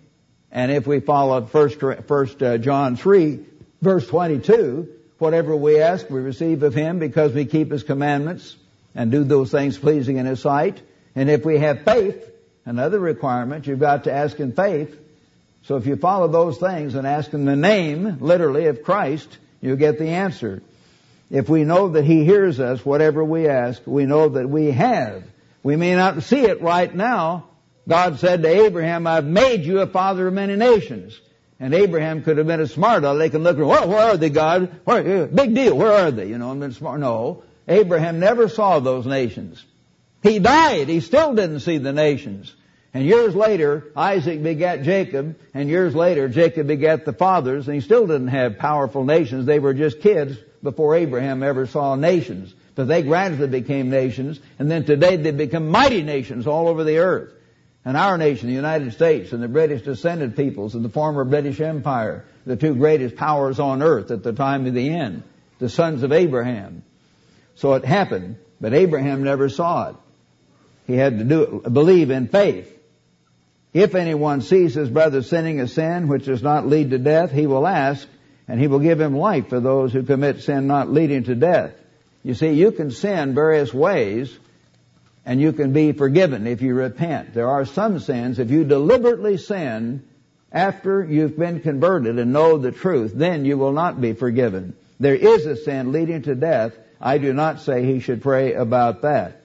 [0.50, 3.38] and if we follow first, first uh, John 3,
[3.80, 4.88] verse 22,
[5.18, 8.56] whatever we ask, we receive of Him because we keep His commandments
[8.96, 10.82] and do those things pleasing in His sight.
[11.14, 12.32] And if we have faith,
[12.64, 14.98] another requirement, you've got to ask in faith,
[15.64, 19.76] so if you follow those things and ask in the name, literally, of Christ, you
[19.76, 20.62] get the answer.
[21.30, 25.24] If we know that He hears us, whatever we ask, we know that we have.
[25.62, 27.48] We may not see it right now.
[27.88, 31.18] God said to Abraham, I've made you a father of many nations.
[31.58, 34.80] And Abraham could have been a smart They can look, well, where are they, God?
[34.84, 35.76] Where, eh, big deal.
[35.76, 36.26] Where are they?
[36.26, 37.00] You know, and been smart.
[37.00, 37.42] No.
[37.66, 39.64] Abraham never saw those nations.
[40.22, 40.88] He died.
[40.88, 42.54] He still didn't see the nations.
[42.94, 47.80] And years later, Isaac begat Jacob, and years later, Jacob begat the fathers, and he
[47.80, 49.46] still didn't have powerful nations.
[49.46, 52.54] They were just kids before Abraham ever saw nations.
[52.76, 56.98] But they gradually became nations, and then today they become mighty nations all over the
[56.98, 57.32] earth.
[57.84, 61.60] And our nation, the United States, and the British descended peoples, and the former British
[61.60, 65.24] Empire, the two greatest powers on earth at the time of the end,
[65.58, 66.84] the sons of Abraham.
[67.56, 69.96] So it happened, but Abraham never saw it.
[70.86, 72.70] He had to do it, believe in faith.
[73.74, 77.48] If anyone sees his brother sinning a sin which does not lead to death, he
[77.48, 78.06] will ask,
[78.46, 81.72] and he will give him life for those who commit sin not leading to death.
[82.22, 84.38] You see, you can sin various ways,
[85.26, 87.34] and you can be forgiven if you repent.
[87.34, 90.04] There are some sins, if you deliberately sin
[90.52, 94.76] after you've been converted and know the truth, then you will not be forgiven.
[95.00, 96.74] There is a sin leading to death.
[97.00, 99.40] I do not say he should pray about that.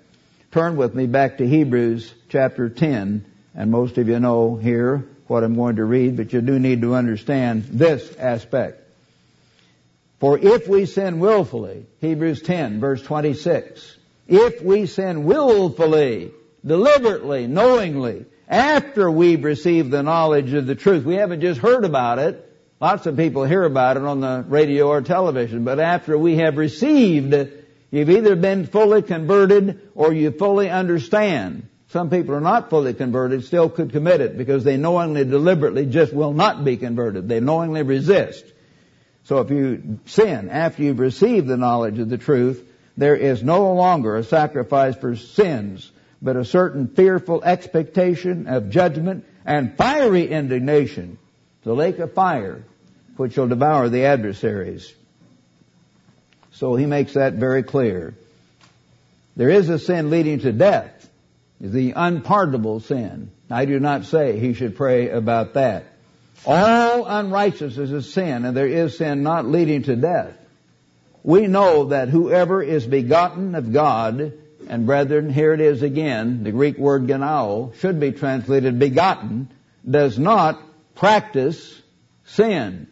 [0.52, 3.26] Turn with me back to Hebrews chapter 10
[3.60, 6.82] and most of you know here what I'm going to read, but you do need
[6.82, 8.82] to understand this aspect.
[10.22, 13.98] For if we sin willfully, Hebrews 10 verse 26,
[14.30, 16.32] if we sin willfully,
[16.66, 22.18] deliberately, knowingly, after we've received the knowledge of the truth, we haven't just heard about
[22.18, 22.50] it,
[22.80, 26.56] lots of people hear about it on the radio or television, but after we have
[26.56, 27.34] received,
[27.92, 31.69] you've either been fully converted or you fully understand.
[31.90, 36.14] Some people are not fully converted, still could commit it because they knowingly, deliberately just
[36.14, 37.28] will not be converted.
[37.28, 38.46] They knowingly resist.
[39.24, 42.64] So if you sin after you've received the knowledge of the truth,
[42.96, 49.26] there is no longer a sacrifice for sins, but a certain fearful expectation of judgment
[49.46, 51.18] and fiery indignation,
[51.64, 52.64] the lake of fire,
[53.18, 54.94] which will devour the adversaries.
[56.52, 58.14] So he makes that very clear.
[59.36, 61.09] There is a sin leading to death,
[61.60, 63.32] the unpardonable sin.
[63.50, 65.86] I do not say he should pray about that.
[66.46, 70.34] All unrighteousness is sin, and there is sin not leading to death.
[71.24, 74.34] We know that whoever is begotten of God,
[74.70, 79.50] and brethren, here it is again, the Greek word gennao should be translated begotten,
[79.90, 80.62] does not
[80.96, 81.82] practice
[82.26, 82.88] sin.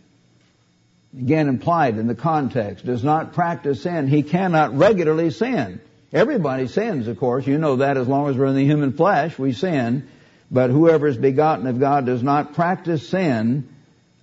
[1.18, 2.86] Again implied in the context.
[2.86, 4.08] Does not practice sin.
[4.08, 5.80] He cannot regularly sin.
[6.14, 7.46] Everybody sins, of course.
[7.46, 10.08] You know that as long as we're in the human flesh, we sin.
[10.50, 13.68] But whoever is begotten of God does not practice sin,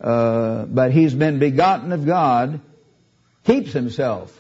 [0.01, 2.61] uh, but he's been begotten of God,
[3.45, 4.35] keeps himself.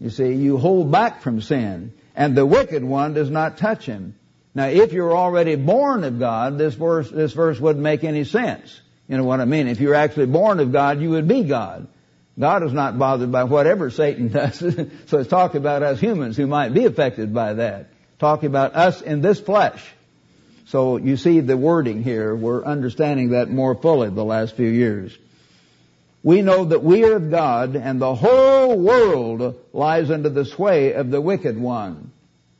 [0.00, 4.16] You see, you hold back from sin, and the wicked one does not touch him.
[4.54, 8.80] Now, if you're already born of God, this verse, this verse wouldn't make any sense.
[9.08, 9.68] You know what I mean?
[9.68, 11.86] If you're actually born of God, you would be God.
[12.40, 14.58] God is not bothered by whatever Satan does.
[15.06, 17.88] so it's talking about us humans who might be affected by that.
[18.18, 19.86] Talking about us in this flesh.
[20.68, 22.34] So you see the wording here.
[22.34, 25.16] We're understanding that more fully the last few years.
[26.22, 30.94] We know that we are of God and the whole world lies under the sway
[30.94, 32.10] of the wicked one.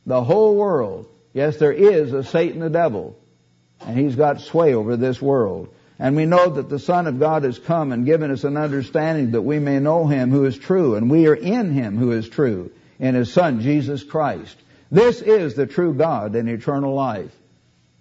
[0.05, 1.07] The whole world.
[1.33, 3.17] Yes, there is a Satan the devil.
[3.79, 5.73] And he's got sway over this world.
[6.01, 9.31] And we know that the Son of God has come and given us an understanding
[9.33, 12.27] that we may know Him who is true, and we are in Him who is
[12.27, 14.57] true, in His Son, Jesus Christ.
[14.89, 17.31] This is the true God and eternal life.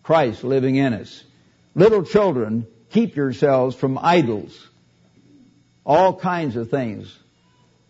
[0.03, 1.23] Christ living in us.
[1.75, 4.59] Little children, keep yourselves from idols.
[5.85, 7.15] All kinds of things.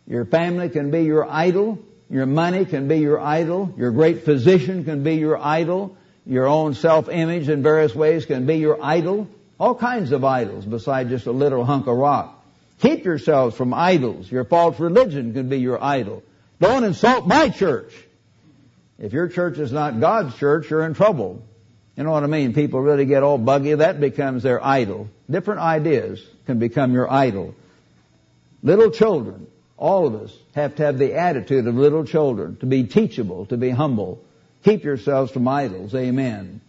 [0.08, 1.78] Your family can be your idol.
[2.08, 3.72] Your money can be your idol.
[3.76, 5.96] Your great physician can be your idol.
[6.26, 9.28] Your own self-image in various ways can be your idol.
[9.60, 12.42] All kinds of idols besides just a literal hunk of rock.
[12.80, 14.32] Keep yourselves from idols.
[14.32, 16.22] Your false religion can be your idol.
[16.60, 17.92] Don't insult my church.
[18.98, 21.42] If your church is not God's church, you're in trouble.
[21.94, 22.54] You know what I mean?
[22.54, 23.74] People really get all buggy.
[23.74, 25.08] That becomes their idol.
[25.30, 27.54] Different ideas can become your idol.
[28.62, 29.46] Little children,
[29.76, 33.58] all of us have to have the attitude of little children, to be teachable, to
[33.58, 34.22] be humble.
[34.64, 35.94] Keep yourselves from idols.
[35.94, 36.62] Amen.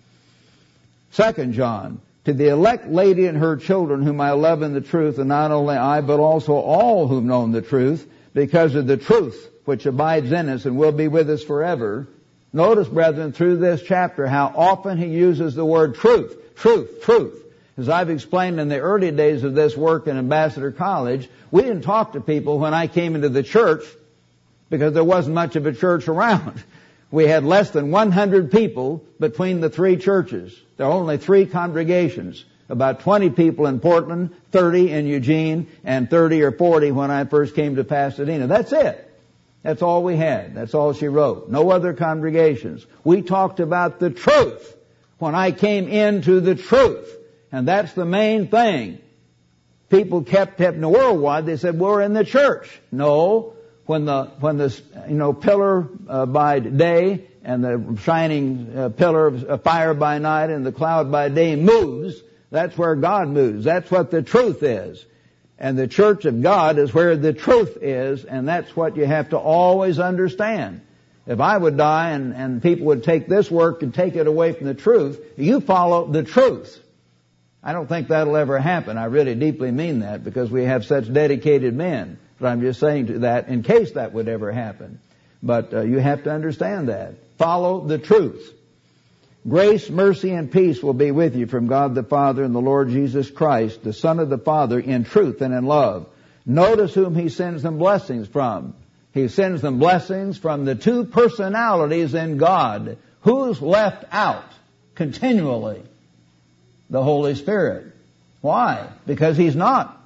[1.12, 5.18] Second John, to the elect lady and her children whom I love in the truth,
[5.18, 9.50] and not only I, but also all who've known the truth, because of the truth
[9.66, 12.08] which abides in us and will be with us forever.
[12.54, 17.38] Notice, brethren, through this chapter how often he uses the word truth, truth, truth.
[17.78, 21.82] As I've explained in the early days of this work in Ambassador College, we didn't
[21.82, 23.84] talk to people when I came into the church
[24.70, 26.64] because there wasn't much of a church around.
[27.10, 30.58] We had less than 100 people between the three churches.
[30.82, 32.44] There are only three congregations.
[32.68, 37.54] About 20 people in Portland, 30 in Eugene, and 30 or 40 when I first
[37.54, 38.48] came to Pasadena.
[38.48, 39.08] That's it.
[39.62, 40.56] That's all we had.
[40.56, 41.52] That's all she wrote.
[41.52, 42.84] No other congregations.
[43.04, 44.76] We talked about the truth
[45.20, 47.16] when I came into the truth.
[47.52, 48.98] And that's the main thing.
[49.92, 52.82] People kept, kept worldwide, they said, we're in the church.
[52.92, 53.54] No,
[53.86, 59.28] when the when the you know pillar uh, by day and the shining uh, pillar
[59.28, 62.22] of fire by night and the cloud by day moves,
[62.52, 63.64] that's where God moves.
[63.66, 65.04] That's what the truth is.
[65.58, 69.30] And the church of God is where the truth is, and that's what you have
[69.30, 70.82] to always understand.
[71.28, 74.54] If I would die and, and people would take this work and take it away
[74.54, 76.80] from the truth, you follow the truth.
[77.64, 78.98] I don't think that'll ever happen.
[78.98, 82.18] I really deeply mean that because we have such dedicated men.
[82.40, 85.00] But I'm just saying to that in case that would ever happen.
[85.44, 87.14] But uh, you have to understand that.
[87.42, 88.54] Follow the truth.
[89.50, 92.90] Grace, mercy, and peace will be with you from God the Father and the Lord
[92.90, 96.06] Jesus Christ, the Son of the Father, in truth and in love.
[96.46, 98.76] Notice whom He sends them blessings from.
[99.16, 103.00] He sends them blessings from the two personalities in God.
[103.22, 104.46] Who's left out
[104.94, 105.82] continually?
[106.92, 107.92] The Holy Spirit.
[108.42, 108.88] Why?
[109.08, 110.00] Because He's not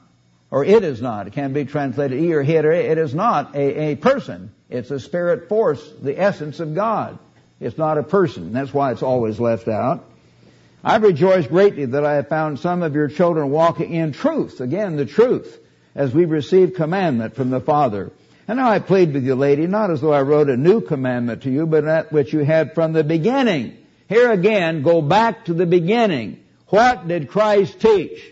[0.51, 1.27] or it is not.
[1.27, 4.51] It can be translated he or it or it is not a, a person.
[4.69, 7.19] It's a spirit force, the essence of God.
[7.65, 8.53] It's not a person.
[8.53, 10.05] That's why it's always left out.
[10.83, 14.61] I've rejoiced greatly that I have found some of your children walking in truth.
[14.61, 15.59] Again, the truth,
[15.95, 18.11] as we receive commandment from the Father.
[18.47, 21.41] And now I plead with you, lady, not as though I wrote a new commandment
[21.41, 23.75] to you, but that which you had from the beginning.
[24.07, 26.43] Here again, go back to the beginning.
[26.67, 28.31] What did Christ teach?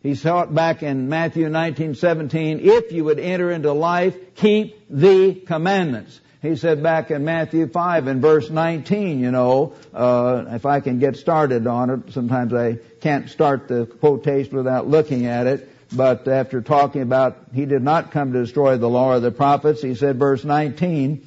[0.00, 2.60] He saw it back in Matthew 19:17.
[2.62, 6.20] If you would enter into life, keep the commandments.
[6.40, 11.00] He said back in Matthew 5 and verse 19, you know, uh, if I can
[11.00, 16.28] get started on it, sometimes I can't start the quotation without looking at it, but
[16.28, 19.96] after talking about he did not come to destroy the law or the prophets, he
[19.96, 21.26] said verse 19,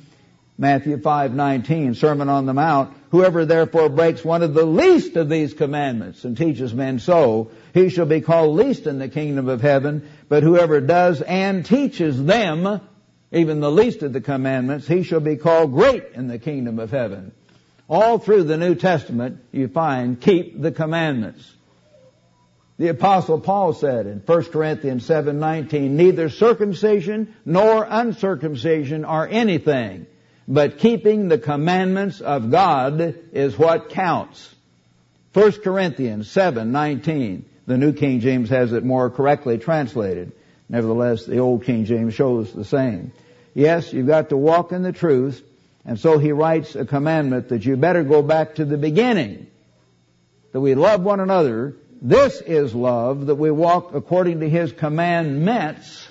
[0.58, 5.54] Matthew 5:19, Sermon on the Mount, whoever therefore breaks one of the least of these
[5.54, 10.08] commandments and teaches men so, he shall be called least in the kingdom of heaven,
[10.30, 12.80] but whoever does and teaches them,
[13.32, 16.92] even the least of the commandments, he shall be called great in the kingdom of
[16.92, 17.32] heaven.
[17.90, 21.52] All through the New Testament, you find keep the commandments.
[22.78, 30.08] The apostle Paul said in 1 Corinthians 7:19, neither circumcision nor uncircumcision are anything,
[30.48, 34.56] but keeping the commandments of God is what counts.
[35.34, 37.44] 1 Corinthians 7:19.
[37.68, 40.32] The New King James has it more correctly translated.
[40.72, 43.12] Nevertheless, the Old King James shows the same.
[43.54, 45.44] Yes, you've got to walk in the truth,
[45.84, 49.48] and so he writes a commandment that you better go back to the beginning.
[50.54, 51.76] That we love one another.
[52.02, 56.08] This is love, that we walk according to his commandments,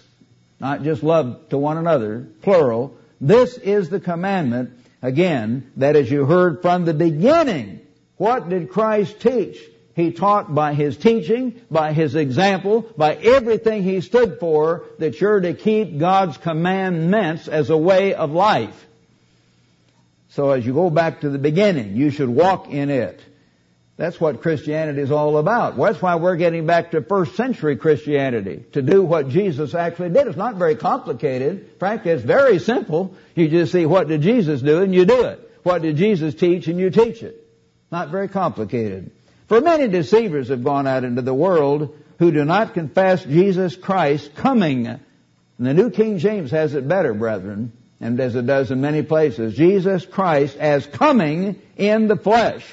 [0.60, 2.94] not just love to one another, plural.
[3.18, 7.80] This is the commandment, again, that as you heard from the beginning,
[8.18, 9.58] what did Christ teach?
[9.94, 15.40] He taught by his teaching, by his example, by everything he stood for, that you're
[15.40, 18.86] to keep God's commandments as a way of life.
[20.30, 23.20] So as you go back to the beginning, you should walk in it.
[23.96, 25.76] That's what Christianity is all about.
[25.76, 30.08] Well, that's why we're getting back to first century Christianity, to do what Jesus actually
[30.08, 30.26] did.
[30.26, 31.72] It's not very complicated.
[31.78, 33.14] Frankly, it's very simple.
[33.34, 35.50] You just see what did Jesus do and you do it.
[35.64, 37.46] What did Jesus teach and you teach it.
[37.92, 39.10] Not very complicated.
[39.50, 44.36] For many deceivers have gone out into the world who do not confess Jesus Christ
[44.36, 44.86] coming.
[44.86, 45.00] And
[45.58, 49.56] the New King James has it better, brethren, and as it does in many places.
[49.56, 52.64] Jesus Christ as coming in the flesh.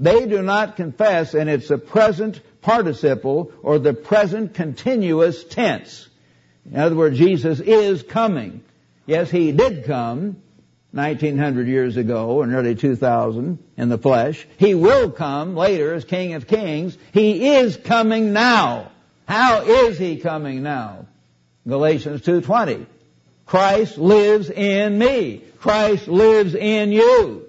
[0.00, 6.08] They do not confess, and it's a present participle or the present continuous tense.
[6.68, 8.64] In other words, Jesus is coming.
[9.06, 10.42] Yes, He did come,
[10.94, 14.46] 1900 years ago, or nearly 2000, in the flesh.
[14.58, 16.96] He will come later as King of Kings.
[17.12, 18.92] He is coming now.
[19.26, 21.06] How is He coming now?
[21.66, 22.86] Galatians 2.20.
[23.46, 25.42] Christ lives in me.
[25.58, 27.46] Christ lives in you.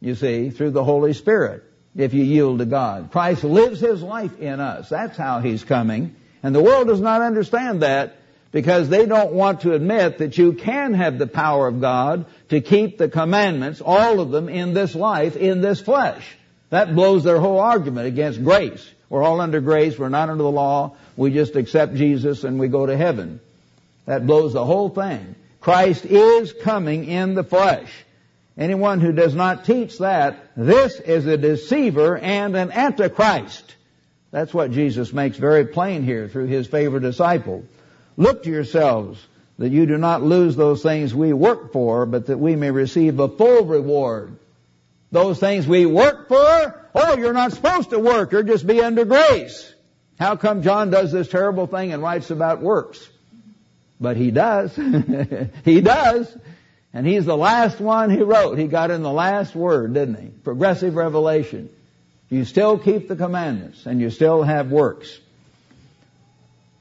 [0.00, 1.62] You see, through the Holy Spirit,
[1.96, 3.10] if you yield to God.
[3.12, 4.88] Christ lives His life in us.
[4.88, 6.16] That's how He's coming.
[6.42, 8.16] And the world does not understand that
[8.52, 12.60] because they don't want to admit that you can have the power of God to
[12.60, 16.24] keep the commandments, all of them, in this life, in this flesh.
[16.70, 18.88] That blows their whole argument against grace.
[19.08, 22.68] We're all under grace, we're not under the law, we just accept Jesus and we
[22.68, 23.40] go to heaven.
[24.06, 25.34] That blows the whole thing.
[25.60, 27.90] Christ is coming in the flesh.
[28.56, 33.74] Anyone who does not teach that, this is a deceiver and an antichrist.
[34.30, 37.64] That's what Jesus makes very plain here through his favorite disciple.
[38.16, 39.24] Look to yourselves
[39.58, 43.20] that you do not lose those things we work for, but that we may receive
[43.20, 44.36] a full reward.
[45.12, 49.04] Those things we work for, oh, you're not supposed to work, you're just be under
[49.04, 49.74] grace.
[50.18, 53.06] How come John does this terrible thing and writes about works?
[54.00, 54.74] But he does.
[55.64, 56.34] he does.
[56.92, 58.58] And he's the last one he wrote.
[58.58, 60.28] He got in the last word, didn't he?
[60.28, 61.70] Progressive revelation.
[62.30, 65.18] You still keep the commandments and you still have works.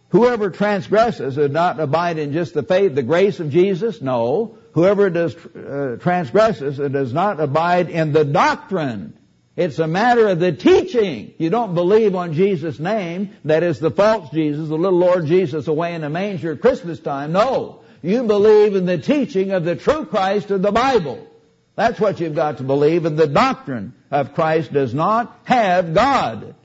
[0.09, 4.01] Whoever transgresses does not abide in just the faith, the grace of Jesus.
[4.01, 4.57] No.
[4.73, 9.13] Whoever does uh, transgresses does not abide in the doctrine.
[9.55, 11.33] It's a matter of the teaching.
[11.37, 13.35] You don't believe on Jesus' name.
[13.45, 16.99] That is the false Jesus, the little Lord Jesus away in the manger at Christmas
[16.99, 17.33] time.
[17.33, 17.81] No.
[18.01, 21.27] You believe in the teaching of the true Christ of the Bible.
[21.75, 23.05] That's what you've got to believe.
[23.05, 26.55] And the doctrine of Christ does not have God.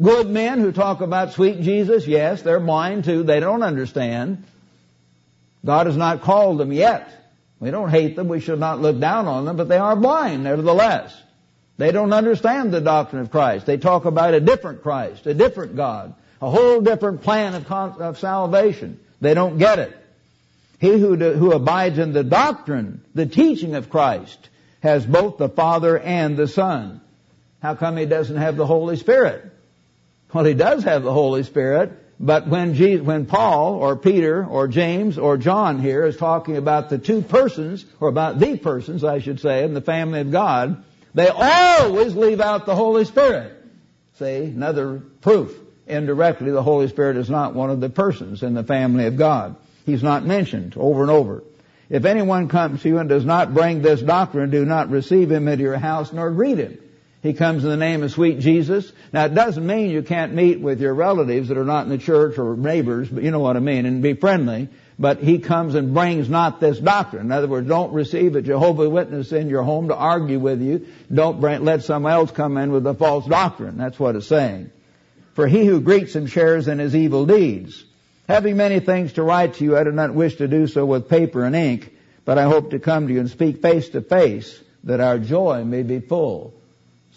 [0.00, 3.24] Good men who talk about sweet Jesus, yes, they're blind too.
[3.24, 4.44] They don't understand.
[5.64, 7.10] God has not called them yet.
[7.58, 8.28] We don't hate them.
[8.28, 11.20] We should not look down on them, but they are blind nevertheless.
[11.78, 13.66] They don't understand the doctrine of Christ.
[13.66, 18.18] They talk about a different Christ, a different God, a whole different plan of, of
[18.18, 19.00] salvation.
[19.20, 19.96] They don't get it.
[20.80, 24.48] He who, do, who abides in the doctrine, the teaching of Christ,
[24.80, 27.00] has both the Father and the Son.
[27.60, 29.44] How come he doesn't have the Holy Spirit?
[30.32, 34.68] Well, he does have the Holy Spirit, but when, Jesus, when Paul or Peter or
[34.68, 39.20] James or John here is talking about the two persons, or about the persons, I
[39.20, 40.84] should say, in the family of God,
[41.14, 43.52] they always leave out the Holy Spirit.
[44.18, 45.56] See, another proof.
[45.86, 49.56] Indirectly, the Holy Spirit is not one of the persons in the family of God.
[49.86, 51.42] He's not mentioned over and over.
[51.88, 55.48] If anyone comes to you and does not bring this doctrine, do not receive him
[55.48, 56.78] into your house nor greet him.
[57.20, 58.92] He comes in the name of sweet Jesus.
[59.12, 61.98] Now it doesn't mean you can't meet with your relatives that are not in the
[61.98, 64.68] church or neighbors, but you know what I mean, and be friendly.
[65.00, 67.26] But he comes and brings not this doctrine.
[67.26, 70.88] In other words, don't receive a Jehovah Witness in your home to argue with you.
[71.12, 73.78] Don't bring, let someone else come in with a false doctrine.
[73.78, 74.70] That's what it's saying.
[75.34, 77.84] For he who greets him shares in his evil deeds.
[78.28, 81.08] Having many things to write to you, I do not wish to do so with
[81.08, 84.60] paper and ink, but I hope to come to you and speak face to face
[84.84, 86.57] that our joy may be full.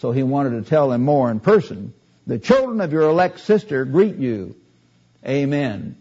[0.01, 1.93] So he wanted to tell him more in person.
[2.25, 4.55] The children of your elect sister greet you.
[5.23, 5.95] Amen.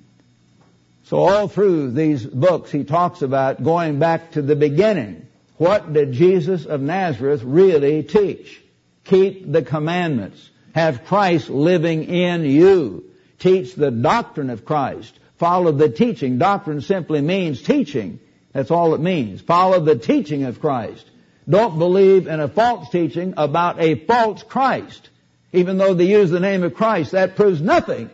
[1.05, 5.27] So all through these books, he talks about going back to the beginning.
[5.59, 8.63] What did Jesus of Nazareth really teach?
[9.05, 10.49] Keep the commandments.
[10.75, 13.05] Have Christ living in you.
[13.39, 15.13] Teach the doctrine of Christ.
[15.37, 16.39] Follow the teaching.
[16.39, 18.19] Doctrine simply means teaching.
[18.55, 19.43] That's all it means.
[19.43, 21.05] Follow the teaching of Christ.
[21.49, 25.09] Don't believe in a false teaching about a false Christ.
[25.53, 28.11] Even though they use the name of Christ, that proves nothing.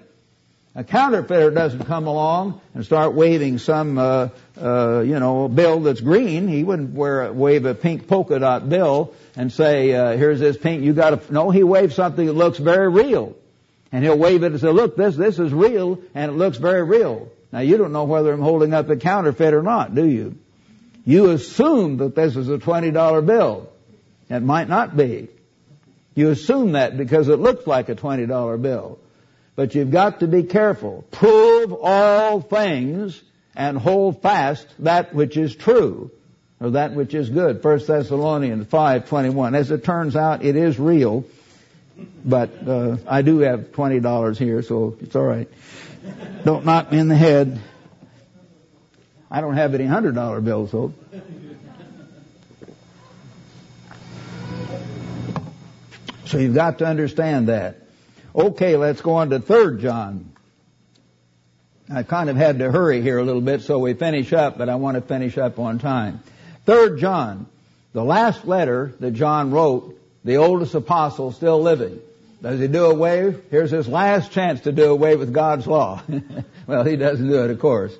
[0.75, 4.29] A counterfeiter doesn't come along and start waving some, uh,
[4.61, 6.49] uh, you know, bill that's green.
[6.49, 10.85] He wouldn't wear wave a pink polka dot bill and say, uh, "Here's this pink.
[10.85, 13.35] You got to." No, he waves something that looks very real,
[13.91, 16.83] and he'll wave it and say, "Look, this this is real, and it looks very
[16.83, 20.37] real." Now you don't know whether I'm holding up a counterfeit or not, do you?
[21.07, 23.71] You assume that this is a twenty dollar bill.
[24.29, 25.29] It might not be.
[26.17, 28.99] You assume that because it looks like a twenty dollar bill.
[29.55, 31.05] But you've got to be careful.
[31.13, 33.23] Prove all things
[33.55, 36.11] and hold fast that which is true
[36.61, 37.63] or that which is good.
[37.63, 39.55] 1 Thessalonians 5:21.
[39.55, 41.25] As it turns out, it is real,
[42.25, 45.49] but uh, I do have twenty dollars here, so it's all right.
[46.45, 47.61] Don't knock me in the head.
[49.31, 50.93] I don't have any hundred dollar bills, though.
[56.27, 57.77] So you've got to understand that.
[58.35, 60.33] Okay, let's go on to third John.
[61.93, 64.69] I kind of had to hurry here a little bit so we finish up, but
[64.69, 66.21] I want to finish up on time.
[66.65, 67.47] Third John,
[67.93, 72.01] the last letter that John wrote, the oldest apostle still living.
[72.43, 73.35] Does he do away?
[73.51, 76.03] Here's his last chance to do away with God's law.
[76.67, 77.97] well, he doesn't do it, of course.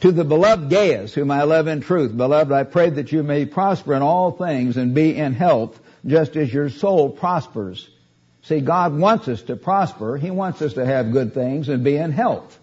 [0.00, 3.44] To the beloved Gaius, whom I love in truth, beloved, I pray that you may
[3.44, 7.86] prosper in all things and be in health, just as your soul prospers.
[8.42, 10.16] See, God wants us to prosper.
[10.16, 12.58] He wants us to have good things and be in health.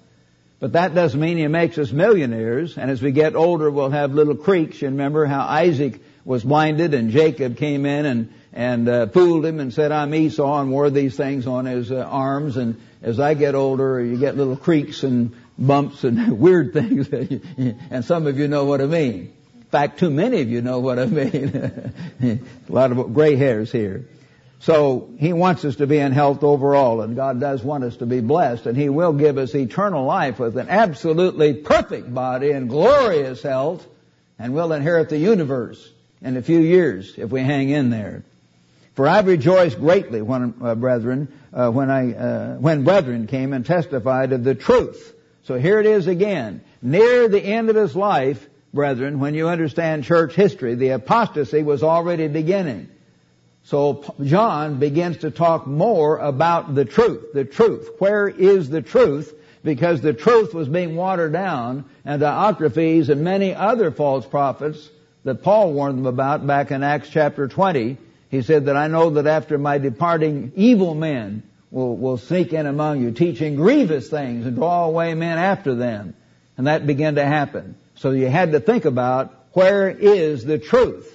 [0.60, 2.76] But that doesn't mean He makes us millionaires.
[2.76, 4.82] And as we get older, we'll have little creaks.
[4.82, 9.60] You remember how Isaac was blinded and Jacob came in and, and uh, fooled him
[9.60, 12.58] and said, I'm Esau and wore these things on his uh, arms.
[12.58, 17.10] And as I get older, you get little creaks and bumps and weird things.
[17.90, 19.34] and some of you know what I mean.
[19.56, 22.00] In fact, too many of you know what I mean.
[22.70, 24.08] A lot of gray hairs here.
[24.60, 28.06] So He wants us to be in health overall, and God does want us to
[28.06, 32.70] be blessed, and He will give us eternal life with an absolutely perfect body and
[32.70, 33.86] glorious health,
[34.40, 38.24] and we'll inherit the universe in a few years if we hang in there.
[38.96, 43.64] For I rejoiced greatly when, uh, brethren, uh, when I, uh, when brethren came and
[43.64, 45.14] testified of the truth.
[45.48, 46.60] So here it is again.
[46.82, 51.84] Near the end of his life, brethren, when you understand church history, the apostasy was
[51.84, 52.90] already beginning.
[53.64, 57.32] So John begins to talk more about the truth.
[57.34, 57.90] The truth.
[58.00, 59.34] Where is the truth?
[59.64, 64.90] Because the truth was being watered down and Diotrephes and many other false prophets
[65.24, 67.96] that Paul warned them about back in Acts chapter 20.
[68.30, 72.66] He said that I know that after my departing evil men will, will sneak in
[72.66, 76.16] among you teaching grievous things and draw away men after them.
[76.58, 77.76] And that began to happen.
[77.96, 81.14] So you had to think about where is the truth?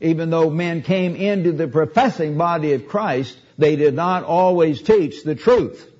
[0.00, 5.24] Even though men came into the professing body of Christ, they did not always teach
[5.24, 5.90] the truth.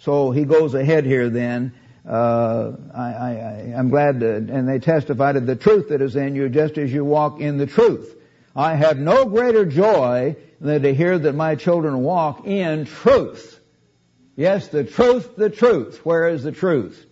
[0.00, 1.74] So he goes ahead here then.
[2.08, 6.48] Uh, I, am glad to, and they testified of the truth that is in you
[6.48, 8.16] just as you walk in the truth.
[8.54, 13.58] I have no greater joy than to hear that my children walk in truth.
[14.36, 16.04] Yes, the truth, the truth.
[16.04, 17.06] Where is the truth?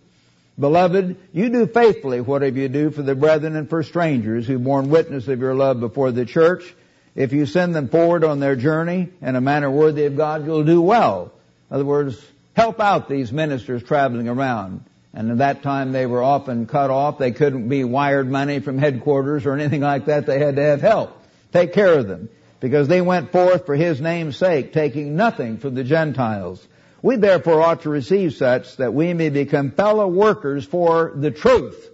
[0.59, 4.89] Beloved, you do faithfully whatever you do for the brethren and for strangers who borne
[4.89, 6.75] witness of your love before the church.
[7.15, 10.65] If you send them forward on their journey in a manner worthy of God, you'll
[10.65, 11.31] do well.
[11.69, 12.21] In other words,
[12.55, 14.83] help out these ministers traveling around.
[15.13, 17.17] And at that time they were often cut off.
[17.17, 20.25] They couldn't be wired money from headquarters or anything like that.
[20.25, 21.18] They had to have help.
[21.51, 22.29] Take care of them.
[22.59, 26.65] Because they went forth for His name's sake, taking nothing from the Gentiles.
[27.01, 31.89] We therefore ought to receive such that we may become fellow workers for the truth.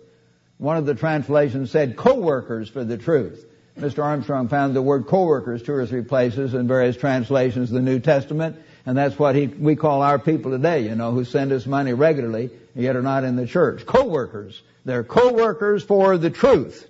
[0.57, 3.45] One of the translations said co-workers for the truth.
[3.77, 4.03] Mr.
[4.03, 7.99] Armstrong found the word co-workers two or three places in various translations of the New
[7.99, 8.55] Testament,
[8.85, 11.93] and that's what he, we call our people today, you know, who send us money
[11.93, 13.85] regularly, yet are not in the church.
[13.85, 14.61] Co-workers.
[14.85, 16.87] They're co-workers for the truth.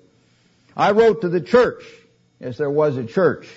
[0.77, 1.83] I wrote to the church.
[2.45, 3.47] Yes, there was a church.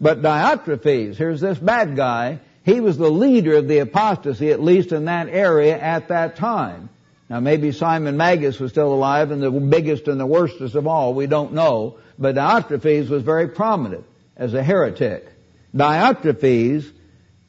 [0.00, 4.90] But Diotrephes, here's this bad guy, he was the leader of the apostasy, at least
[4.90, 6.88] in that area at that time.
[7.30, 11.14] Now maybe Simon Magus was still alive and the biggest and the worstest of all,
[11.14, 11.98] we don't know.
[12.18, 14.04] But Diotrephes was very prominent
[14.36, 15.28] as a heretic.
[15.72, 16.90] Diotrephes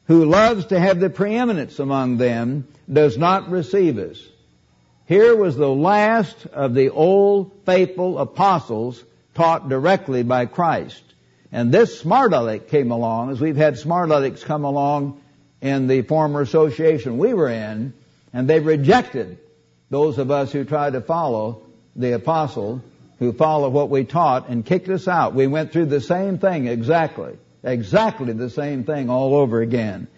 [0.04, 4.22] who loves to have the preeminence among them does not receive us.
[5.06, 9.02] Here was the last of the old faithful apostles
[9.36, 11.02] taught directly by Christ.
[11.52, 15.20] And this smart aleck came along, as we've had smart alecks come along
[15.60, 17.94] in the former association we were in,
[18.32, 19.38] and they rejected
[19.90, 21.62] those of us who tried to follow
[21.94, 22.82] the apostle,
[23.18, 25.34] who followed what we taught and kicked us out.
[25.34, 27.38] We went through the same thing exactly.
[27.62, 30.08] Exactly the same thing all over again.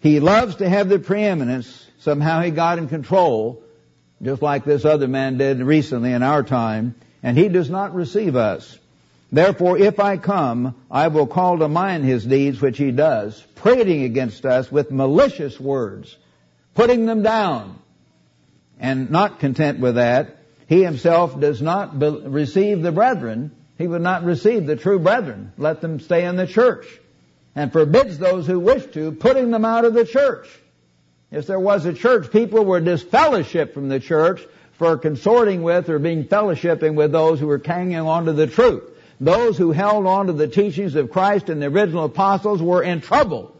[0.00, 1.86] He loves to have the preeminence.
[1.98, 3.62] Somehow he got in control,
[4.22, 8.36] just like this other man did recently in our time, and he does not receive
[8.36, 8.78] us.
[9.32, 14.02] Therefore, if I come, I will call to mind his deeds which he does, prating
[14.02, 16.16] against us with malicious words,
[16.74, 17.78] putting them down.
[18.80, 23.52] And not content with that, he himself does not be- receive the brethren.
[23.76, 25.52] He would not receive the true brethren.
[25.58, 26.86] Let them stay in the church.
[27.54, 30.48] And forbids those who wish to, putting them out of the church.
[31.30, 34.40] If there was a church, people were disfellowshipped from the church
[34.80, 38.82] for consorting with or being fellowshipping with those who were hanging on to the truth.
[39.20, 43.02] Those who held on to the teachings of Christ and the original apostles were in
[43.02, 43.54] trouble.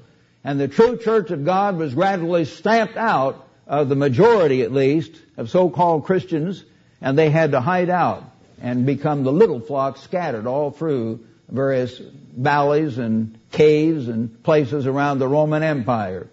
[0.44, 5.12] And the true church of God was gradually stamped out of the majority at least
[5.36, 6.64] of so-called Christians
[7.02, 8.24] and they had to hide out
[8.62, 11.20] and become the little flock scattered all through
[11.50, 12.00] various
[12.34, 16.28] valleys and caves and places around the Roman Empire.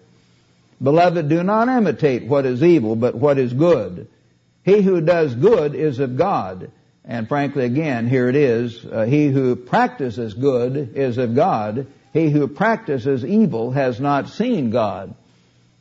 [0.82, 4.08] Beloved, do not imitate what is evil, but what is good.
[4.64, 6.70] He who does good is of God,
[7.04, 8.84] and frankly, again, here it is.
[8.84, 11.86] Uh, he who practices good is of God.
[12.12, 15.14] He who practices evil has not seen God.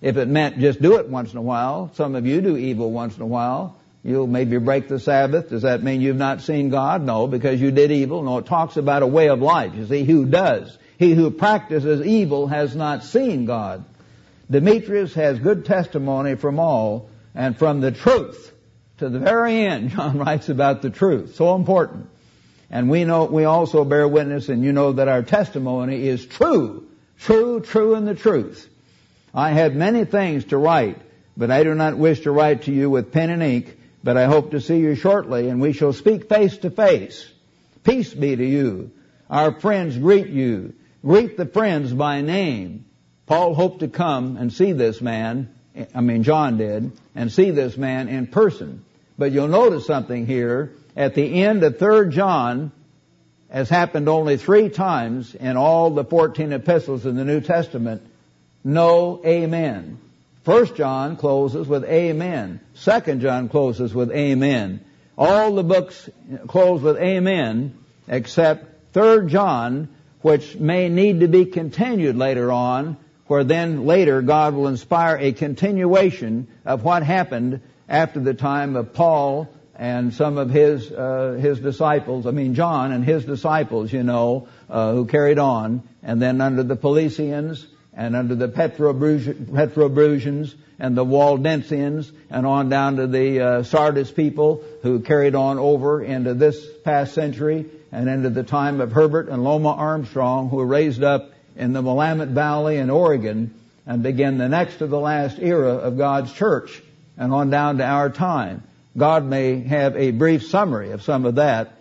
[0.02, 2.92] If it meant just do it once in a while, some of you do evil
[2.92, 3.78] once in a while.
[4.04, 5.50] You'll maybe break the Sabbath.
[5.50, 7.02] Does that mean you've not seen God?
[7.02, 8.24] No, because you did evil.
[8.24, 9.74] No, it talks about a way of life.
[9.76, 10.78] You see, who does?
[10.98, 13.84] He who practices evil has not seen God.
[14.50, 18.54] Demetrius has good testimony from all and from the truth
[18.98, 21.36] to the very end, John writes about the truth.
[21.36, 22.10] So important.
[22.70, 26.88] And we know, we also bear witness and you know that our testimony is true.
[27.20, 28.70] True, true in the truth.
[29.34, 31.00] I have many things to write,
[31.36, 34.26] but I do not wish to write to you with pen and ink, but I
[34.26, 37.26] hope to see you shortly and we shall speak face to face.
[37.84, 38.92] Peace be to you.
[39.30, 40.74] Our friends greet you.
[41.02, 42.86] Greet the friends by name.
[43.28, 45.54] Paul hoped to come and see this man,
[45.94, 48.84] I mean John did, and see this man in person.
[49.18, 50.72] But you'll notice something here.
[50.96, 52.72] At the end of 3 John,
[53.50, 58.02] as happened only three times in all the 14 epistles in the New Testament,
[58.64, 60.00] no amen.
[60.44, 62.60] First John closes with amen.
[62.74, 64.82] Second John closes with amen.
[65.18, 66.10] All the books
[66.48, 67.78] close with amen
[68.08, 69.90] except Third John,
[70.22, 75.34] which may need to be continued later on, where then later God will inspire a
[75.34, 81.60] continuation of what happened after the time of Paul and some of his uh, his
[81.60, 82.26] disciples.
[82.26, 86.64] I mean John and his disciples, you know, uh, who carried on, and then under
[86.64, 93.64] the Paulicians and under the Petrobrusians and the Waldensians and on down to the uh,
[93.64, 98.92] Sardis people who carried on over into this past century and into the time of
[98.92, 103.54] Herbert and Loma Armstrong who were raised up in the Willamette Valley in Oregon
[103.88, 106.84] and began the next to the last era of God's church
[107.18, 108.64] and on down to our time.
[108.98, 111.74] God may have a brief summary of some of that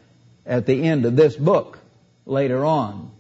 [0.44, 1.78] at the end of this book
[2.24, 3.10] later on.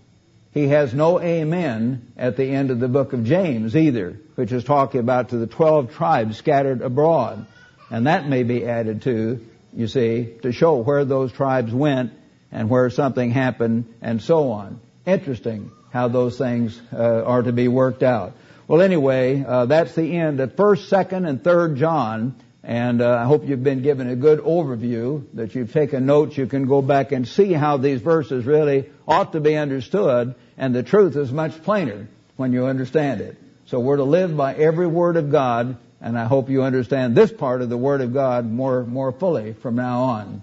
[0.52, 4.64] He has no amen at the end of the book of James either, which is
[4.64, 7.46] talking about to the 12 tribes scattered abroad.
[7.90, 12.12] And that may be added to, you see, to show where those tribes went
[12.50, 14.80] and where something happened and so on.
[15.04, 18.32] Interesting how those things uh, are to be worked out.
[18.68, 22.34] Well, anyway, uh, that's the end of First, Second, and Third John,
[22.64, 25.24] and uh, I hope you've been given a good overview.
[25.34, 26.36] That you've taken notes.
[26.36, 30.74] You can go back and see how these verses really ought to be understood, and
[30.74, 33.36] the truth is much plainer when you understand it.
[33.66, 37.30] So we're to live by every word of God, and I hope you understand this
[37.30, 40.42] part of the Word of God more more fully from now on.